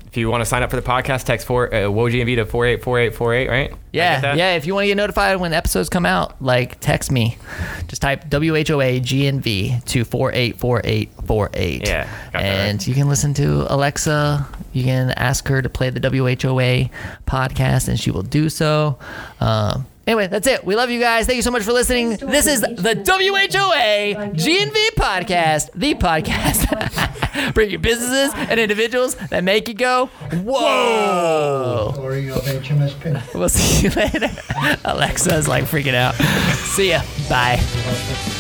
[0.07, 3.49] if you want to sign up for the podcast, text for uh, WOGNV to 484848,
[3.51, 3.69] right?
[3.69, 4.55] Did I get Yeah, yeah.
[4.57, 7.37] If you want to get notified when episodes come out, like text me.
[7.89, 11.51] Just type W H O A G N V to four eight four eight four
[11.53, 11.87] eight.
[11.87, 14.49] Yeah, and you can listen to Alexa.
[14.73, 16.91] You can ask her to play the WHOA
[17.27, 18.99] podcast, and she will do so.
[19.41, 20.65] Um, anyway, that's it.
[20.65, 21.27] We love you guys.
[21.27, 22.17] Thank you so much for listening.
[22.17, 27.55] This is the WHOA GNV podcast, the podcast.
[27.55, 31.93] Bring your businesses and individuals that make you go, whoa.
[31.95, 33.35] Glory of HMSP.
[33.35, 34.31] We'll see you later.
[34.85, 36.15] Alexa's like freaking out.
[36.55, 37.03] See ya.
[37.29, 37.63] Bye.